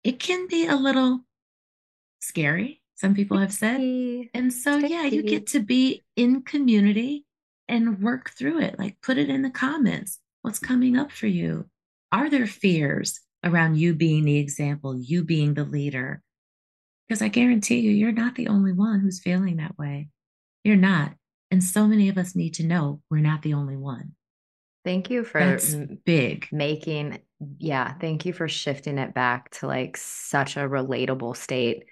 it 0.04 0.20
can 0.20 0.48
be 0.48 0.68
a 0.68 0.76
little 0.76 1.22
scary, 2.20 2.82
some 2.96 3.14
people 3.14 3.38
have 3.38 3.54
said. 3.54 3.80
And 4.34 4.54
so, 4.54 4.78
yeah, 4.78 5.04
you 5.04 5.24
get 5.24 5.48
to 5.48 5.60
be 5.60 6.04
in 6.16 6.42
community 6.44 7.26
and 7.68 8.02
work 8.02 8.32
through 8.32 8.62
it. 8.62 8.80
Like, 8.80 8.98
put 9.02 9.18
it 9.18 9.30
in 9.30 9.42
the 9.42 9.50
comments. 9.50 10.20
What's 10.42 10.60
coming 10.60 10.98
up 10.98 11.12
for 11.12 11.28
you? 11.28 11.70
Are 12.14 12.30
there 12.30 12.46
fears 12.46 13.20
around 13.44 13.78
you 13.78 13.96
being 13.96 14.24
the 14.24 14.38
example, 14.38 14.96
you 14.96 15.24
being 15.24 15.56
the 15.56 15.64
leader? 15.64 16.22
Because 17.10 17.24
I 17.24 17.28
guarantee 17.28 17.80
you, 17.80 17.92
you're 17.92 18.12
not 18.12 18.36
the 18.36 18.50
only 18.50 18.72
one 18.72 19.00
who's 19.00 19.20
feeling 19.20 19.58
that 19.58 19.78
way. 19.80 20.10
You're 20.64 20.76
not. 20.76 21.16
And 21.50 21.64
so 21.64 21.88
many 21.88 22.10
of 22.10 22.20
us 22.20 22.36
need 22.36 22.54
to 22.56 22.64
know 22.64 23.02
we're 23.10 23.18
not 23.18 23.42
the 23.42 23.56
only 23.56 23.76
one. 23.76 24.14
Thank 24.86 25.10
you 25.10 25.24
for 25.24 25.40
That's 25.40 25.74
big. 26.06 26.48
Making, 26.52 27.20
yeah, 27.58 27.94
thank 27.96 28.26
you 28.26 28.34
for 28.34 28.48
shifting 28.48 29.00
it 29.00 29.16
back 29.16 29.50
to 29.58 29.68
like 29.68 29.98
such 29.98 30.56
a 30.56 30.62
relatable 30.62 31.36
state. 31.36 31.86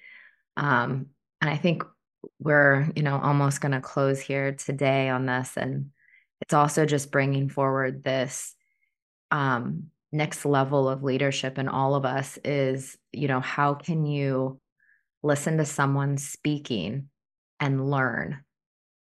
Um, 0.55 1.07
and 1.41 1.49
I 1.49 1.57
think 1.57 1.83
we're, 2.39 2.89
you 2.95 3.01
know, 3.01 3.19
almost 3.19 3.59
going 3.59 3.71
to 3.71 3.81
close 3.81 4.19
here 4.19 4.51
today 4.51 5.09
on 5.09 5.25
this. 5.25 5.57
And 5.57 5.87
it's 6.41 6.53
also 6.53 6.85
just 6.85 7.11
bringing 7.11 7.49
forward 7.49 8.03
this 8.03 8.53
um, 9.31 9.85
next 10.11 10.45
level 10.45 10.89
of 10.89 11.03
leadership 11.03 11.57
in 11.57 11.67
all 11.67 11.95
of 11.95 12.05
us 12.05 12.37
is, 12.43 12.97
you 13.11 13.27
know, 13.27 13.39
how 13.39 13.73
can 13.73 14.05
you 14.05 14.59
listen 15.23 15.57
to 15.57 15.65
someone 15.65 16.17
speaking 16.17 17.09
and 17.59 17.89
learn. 17.89 18.43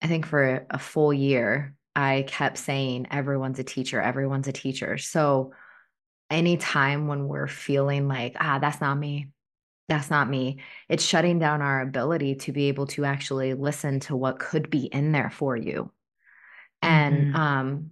I 0.01 0.07
think 0.07 0.25
for 0.25 0.65
a 0.69 0.79
full 0.79 1.13
year, 1.13 1.75
I 1.95 2.25
kept 2.27 2.57
saying, 2.57 3.07
everyone's 3.11 3.59
a 3.59 3.63
teacher, 3.63 4.01
everyone's 4.01 4.47
a 4.47 4.53
teacher. 4.53 4.97
So, 4.97 5.53
anytime 6.29 7.07
when 7.07 7.27
we're 7.27 7.47
feeling 7.47 8.07
like, 8.07 8.35
ah, 8.39 8.59
that's 8.59 8.79
not 8.79 8.97
me, 8.97 9.29
that's 9.87 10.09
not 10.09 10.29
me, 10.29 10.59
it's 10.87 11.03
shutting 11.03 11.39
down 11.39 11.61
our 11.61 11.81
ability 11.81 12.35
to 12.35 12.51
be 12.51 12.67
able 12.67 12.85
to 12.87 13.05
actually 13.05 13.55
listen 13.55 13.99
to 14.01 14.15
what 14.15 14.39
could 14.39 14.69
be 14.69 14.85
in 14.85 15.11
there 15.11 15.31
for 15.31 15.57
you. 15.57 15.91
And 16.81 17.33
mm-hmm. 17.33 17.35
um, 17.35 17.91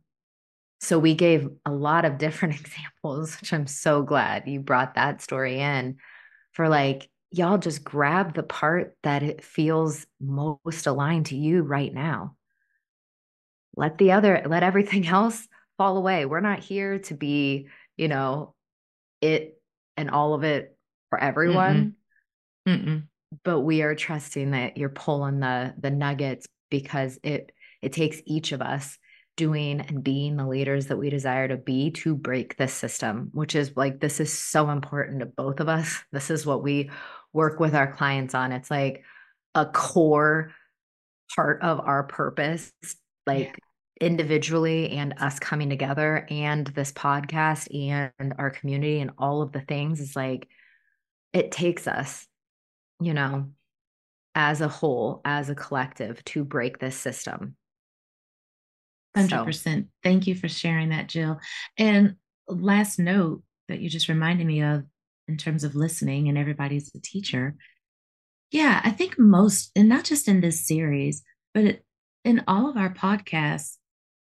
so 0.80 1.00
we 1.00 1.16
gave 1.16 1.50
a 1.66 1.72
lot 1.72 2.06
of 2.06 2.18
different 2.18 2.56
examples, 2.60 3.40
which 3.40 3.54
I'm 3.54 3.68
so 3.68 4.04
glad 4.04 4.48
you 4.48 4.60
brought 4.60 4.96
that 4.96 5.22
story 5.22 5.60
in 5.60 5.98
for 6.54 6.70
like 6.70 7.10
y'all 7.32 7.58
just 7.58 7.84
grab 7.84 8.34
the 8.34 8.44
part 8.44 8.96
that 9.04 9.24
it 9.24 9.44
feels 9.44 10.06
most 10.20 10.88
aligned 10.88 11.28
to 11.28 11.36
you 11.36 11.62
right 11.62 11.94
now. 11.94 12.36
Let 13.76 13.98
the 13.98 14.14
other, 14.14 14.44
let 14.46 14.64
everything 14.64 15.08
else 15.08 15.48
fall 15.78 15.98
away. 15.98 16.26
We're 16.26 16.40
not 16.40 16.60
here 16.60 17.00
to 17.00 17.14
be, 17.14 17.68
you 17.96 18.08
know, 18.08 18.56
it 19.22 19.62
and 19.96 20.10
all 20.10 20.34
of 20.34 20.44
it 20.44 20.76
for 21.10 21.20
everyone. 21.20 21.96
Mm-mm. 22.68 22.86
Mm-mm. 22.86 23.04
But 23.44 23.62
we 23.62 23.82
are 23.82 23.96
trusting 23.96 24.52
that 24.52 24.78
you're 24.78 24.90
pulling 24.90 25.40
the 25.40 25.74
the 25.78 25.92
nuggets 25.92 26.48
because 26.70 27.20
it 27.24 27.52
it 27.82 27.94
takes 27.94 28.22
each 28.26 28.52
of 28.52 28.62
us 28.62 28.98
doing 29.38 29.80
and 29.80 30.04
being 30.04 30.36
the 30.36 30.46
leaders 30.46 30.88
that 30.88 30.98
we 30.98 31.10
desire 31.10 31.48
to 31.48 31.56
be 31.56 31.92
to 31.92 32.16
break 32.16 32.58
this 32.58 32.74
system, 32.74 33.30
which 33.32 33.56
is 33.56 33.78
like, 33.78 34.02
this 34.02 34.20
is 34.20 34.34
so 34.34 34.70
important 34.70 35.22
to 35.22 35.26
both 35.26 35.62
of 35.62 35.70
us. 35.70 36.04
This 36.12 36.30
is 36.30 36.46
what 36.46 36.64
we 36.64 36.90
work 37.32 37.60
with 37.60 37.76
our 37.76 37.94
clients 37.94 38.36
on. 38.36 38.52
It's 38.52 38.72
like 38.72 39.04
a 39.56 39.66
core 39.66 40.52
part 41.36 41.62
of 41.62 41.80
our 41.80 42.04
purpose, 42.04 42.74
like 43.26 43.60
yeah. 44.02 44.08
individually 44.08 44.92
and 44.92 45.14
us 45.20 45.40
coming 45.40 45.70
together 45.70 46.26
and 46.30 46.68
this 46.68 46.92
podcast 46.92 47.68
and 47.74 48.34
our 48.38 48.50
community 48.50 49.00
and 49.00 49.12
all 49.18 49.42
of 49.42 49.52
the 49.52 49.62
things 49.62 50.00
is 50.00 50.16
like, 50.16 50.48
it 51.34 51.52
takes 51.52 51.88
us, 51.88 52.26
you 53.00 53.14
know, 53.14 53.52
as 54.34 54.62
a 54.62 54.68
whole, 54.68 55.22
as 55.26 55.50
a 55.50 55.56
collective 55.56 56.24
to 56.26 56.44
break 56.44 56.80
this 56.80 56.96
system. 56.96 57.56
100%. 59.16 59.54
So. 59.54 59.84
Thank 60.04 60.28
you 60.28 60.36
for 60.36 60.48
sharing 60.48 60.90
that, 60.90 61.08
Jill. 61.08 61.40
And 61.78 62.16
last 62.48 63.00
note 63.00 63.44
that 63.68 63.80
you 63.80 63.90
just 63.90 64.10
reminded 64.10 64.48
me 64.48 64.64
of 64.64 64.84
in 65.28 65.38
terms 65.38 65.64
of 65.64 65.76
listening, 65.76 66.30
and 66.30 66.38
everybody's 66.38 66.90
a 66.96 67.00
teacher. 67.00 67.56
Yeah, 68.52 68.80
I 68.84 68.92
think 68.92 69.20
most, 69.20 69.72
and 69.76 69.90
not 69.90 70.06
just 70.06 70.28
in 70.28 70.40
this 70.40 70.66
series, 70.66 71.22
but 71.54 71.82
in 72.24 72.44
all 72.48 72.70
of 72.70 72.78
our 72.78 72.94
podcasts, 72.94 73.76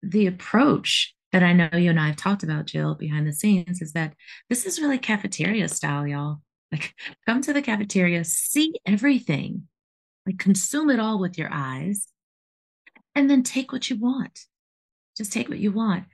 the 0.01 0.25
approach 0.25 1.13
that 1.31 1.43
I 1.43 1.53
know 1.53 1.69
you 1.73 1.89
and 1.89 1.99
I 1.99 2.07
have 2.07 2.15
talked 2.15 2.41
about, 2.41 2.65
Jill, 2.65 2.95
behind 2.95 3.27
the 3.27 3.33
scenes, 3.33 3.81
is 3.81 3.93
that 3.93 4.13
this 4.49 4.65
is 4.65 4.79
really 4.79 4.97
cafeteria 4.97 5.67
style, 5.67 6.07
y'all. 6.07 6.41
Like, 6.71 6.95
come 7.25 7.41
to 7.43 7.53
the 7.53 7.61
cafeteria, 7.61 8.23
see 8.23 8.73
everything, 8.85 9.67
like, 10.25 10.39
consume 10.39 10.89
it 10.89 10.99
all 10.99 11.19
with 11.19 11.37
your 11.37 11.49
eyes, 11.51 12.07
and 13.13 13.29
then 13.29 13.43
take 13.43 13.71
what 13.71 13.89
you 13.89 13.97
want. 13.97 14.39
Just 15.17 15.33
take 15.33 15.49
what 15.49 15.59
you 15.59 15.71
want. 15.71 16.05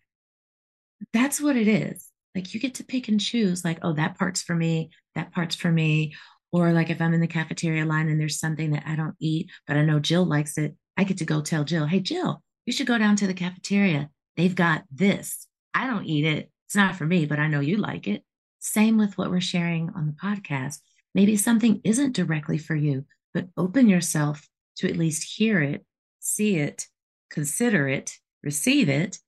That's 1.12 1.42
what 1.42 1.58
it 1.58 1.68
is. 1.68 2.08
Like, 2.34 2.54
you 2.54 2.60
get 2.60 2.76
to 2.76 2.84
pick 2.84 3.10
and 3.10 3.20
choose, 3.20 3.64
like, 3.64 3.80
oh, 3.84 3.94
that 3.94 4.18
part's 4.18 4.42
for 4.42 4.56
me, 4.56 4.90
that 5.16 5.32
part's 5.34 5.56
for 5.56 5.72
me. 5.72 6.16
Or, 6.52 6.72
like, 6.72 6.90
if 6.90 7.02
I'm 7.02 7.14
in 7.14 7.20
the 7.20 7.28
cafeteria 7.28 7.86
line 7.86 8.10
and 8.10 8.20
there's 8.20 8.40
something 8.40 8.72
that 8.72 8.84
I 8.88 8.96
don't 8.96 9.16
eat, 9.20 9.52
but 9.68 9.76
I 9.76 9.84
know 9.84 10.00
Jill 10.00 10.26
likes 10.26 10.58
it, 10.58 10.76
I 10.98 11.04
get 11.04 11.18
to 11.18 11.26
go 11.26 11.42
tell 11.42 11.64
Jill, 11.64 11.86
hey, 11.86 12.00
Jill, 12.00 12.42
you 12.66 12.74
should 12.74 12.88
go 12.88 12.98
down 12.98 13.16
to 13.18 13.28
the 13.28 13.34
cafeteria. 13.34 14.10
They've 14.38 14.56
got 14.56 14.84
this. 14.92 15.48
I 15.74 15.88
don't 15.88 16.06
eat 16.06 16.26
it. 16.26 16.50
It's 16.68 16.76
not 16.76 16.96
for 16.96 17.06
me, 17.06 17.26
but 17.26 17.40
I 17.40 17.48
know 17.48 17.60
you 17.60 17.78
like 17.78 18.08
it. 18.08 18.24
Same 18.60 18.98
with 18.98 19.18
what 19.18 19.30
we're 19.30 19.42
sharing 19.42 19.90
on 19.90 20.08
the 20.08 20.14
podcast. 20.14 20.80
Maybe 21.14 21.36
something 21.36 21.82
isn't 21.84 22.16
directly 22.16 22.58
for 22.58 22.76
you, 22.76 23.06
but 23.34 23.50
open 23.58 23.90
yourself 23.90 24.48
to 24.78 24.90
at 24.90 24.98
least 24.98 25.38
hear 25.38 25.62
it, 25.62 25.86
see 26.20 26.56
it, 26.58 26.88
consider 27.30 27.88
it, 27.88 28.18
receive 28.44 28.90
it, 28.90 29.20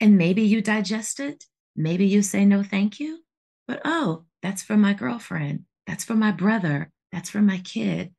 and 0.00 0.18
maybe 0.18 0.42
you 0.42 0.60
digest 0.60 1.20
it. 1.20 1.44
Maybe 1.76 2.06
you 2.06 2.22
say 2.22 2.44
no, 2.44 2.62
thank 2.62 3.00
you. 3.00 3.20
But 3.66 3.80
oh, 3.84 4.24
that's 4.42 4.62
for 4.62 4.76
my 4.76 4.92
girlfriend. 4.92 5.64
That's 5.86 6.04
for 6.04 6.14
my 6.14 6.32
brother. 6.32 6.90
That's 7.12 7.30
for 7.30 7.40
my 7.40 7.58
kid. 7.58 8.12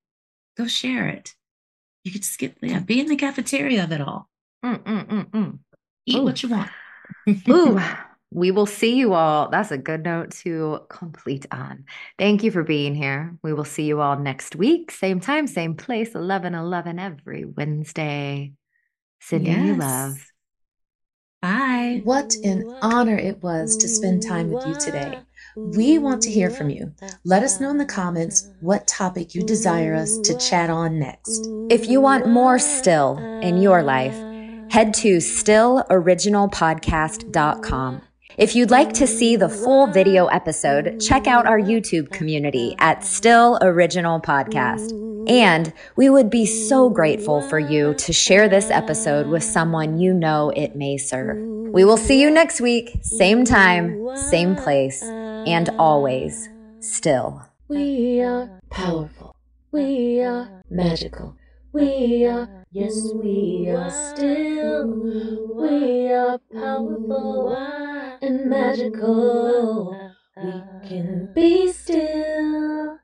Go 0.57 0.67
share 0.67 1.07
it. 1.07 1.33
You 2.03 2.11
could 2.11 2.23
skip, 2.23 2.57
yeah, 2.61 2.79
be 2.79 2.99
in 2.99 3.07
the 3.07 3.15
cafeteria 3.15 3.83
of 3.83 3.91
it 3.91 4.01
all. 4.01 4.29
Mm, 4.63 4.83
mm, 4.83 5.05
mm, 5.07 5.29
mm. 5.29 5.59
Eat 6.05 6.17
Ooh. 6.17 6.23
what 6.23 6.43
you 6.43 6.49
want. 6.49 6.69
Ooh, 7.49 7.79
we 8.31 8.51
will 8.51 8.65
see 8.65 8.95
you 8.95 9.13
all. 9.13 9.49
That's 9.49 9.71
a 9.71 9.77
good 9.77 10.03
note 10.03 10.31
to 10.43 10.81
complete 10.89 11.45
on. 11.51 11.85
Thank 12.19 12.43
you 12.43 12.51
for 12.51 12.63
being 12.63 12.95
here. 12.95 13.35
We 13.43 13.53
will 13.53 13.65
see 13.65 13.83
you 13.83 14.01
all 14.01 14.17
next 14.17 14.55
week. 14.55 14.91
Same 14.91 15.19
time, 15.19 15.47
same 15.47 15.75
place, 15.75 16.13
11 16.15 16.53
11 16.53 16.99
every 16.99 17.45
Wednesday. 17.45 18.53
Sending 19.19 19.53
yes. 19.53 19.65
you 19.65 19.75
love. 19.75 20.31
Bye. 21.41 22.01
What 22.03 22.35
an 22.43 22.77
honor 22.81 23.17
it 23.17 23.41
was 23.43 23.77
to 23.77 23.87
spend 23.87 24.23
time 24.23 24.51
with 24.51 24.65
you 24.65 24.75
today. 24.75 25.19
We 25.55 25.99
want 25.99 26.21
to 26.23 26.31
hear 26.31 26.49
from 26.49 26.69
you. 26.69 26.91
Let 27.23 27.43
us 27.43 27.61
know 27.61 27.69
in 27.69 27.77
the 27.77 27.85
comments 27.85 28.49
what 28.61 28.87
topic 28.87 29.35
you 29.35 29.43
desire 29.43 29.93
us 29.93 30.17
to 30.19 30.37
chat 30.37 30.69
on 30.69 30.99
next. 30.99 31.47
If 31.69 31.87
you 31.87 32.01
want 32.01 32.27
more 32.27 32.59
still 32.59 33.17
in 33.41 33.61
your 33.61 33.83
life, 33.83 34.15
head 34.71 34.93
to 34.95 35.17
stilloriginalpodcast.com. 35.17 38.01
If 38.37 38.53
you'd 38.53 38.71
like 38.71 38.91
to 38.93 39.07
see 39.07 39.37
the 39.37 39.47
full 39.47 39.87
video 39.87 40.25
episode, 40.25 40.99
check 40.99 41.25
out 41.25 41.47
our 41.47 41.57
YouTube 41.57 42.11
community 42.11 42.75
at 42.79 43.05
Still 43.05 43.57
Original 43.61 44.19
Podcast. 44.19 44.91
And 45.29 45.71
we 45.95 46.09
would 46.09 46.29
be 46.29 46.45
so 46.45 46.89
grateful 46.89 47.41
for 47.41 47.59
you 47.59 47.93
to 47.93 48.11
share 48.11 48.49
this 48.49 48.69
episode 48.69 49.27
with 49.27 49.41
someone 49.41 49.99
you 49.99 50.13
know 50.13 50.49
it 50.49 50.75
may 50.75 50.97
serve. 50.97 51.37
We 51.71 51.85
will 51.85 51.95
see 51.95 52.21
you 52.21 52.29
next 52.29 52.59
week, 52.59 52.99
same 53.01 53.45
time, 53.45 54.05
same 54.17 54.57
place, 54.57 55.01
and 55.01 55.69
always 55.79 56.49
still. 56.79 57.41
We 57.69 58.21
are 58.21 58.59
powerful. 58.69 59.33
We 59.71 60.21
are 60.21 60.61
magical. 60.69 61.37
We 61.71 62.25
are, 62.25 62.64
yes, 62.75 63.13
we 63.21 63.69
are 63.69 63.89
still. 63.89 64.99
We 65.57 66.11
are 66.11 66.39
powerful 66.53 67.59
and 68.21 68.49
magical. 68.49 69.99
We 70.41 70.67
can 70.81 71.29
be 71.33 71.71
still. 71.73 72.99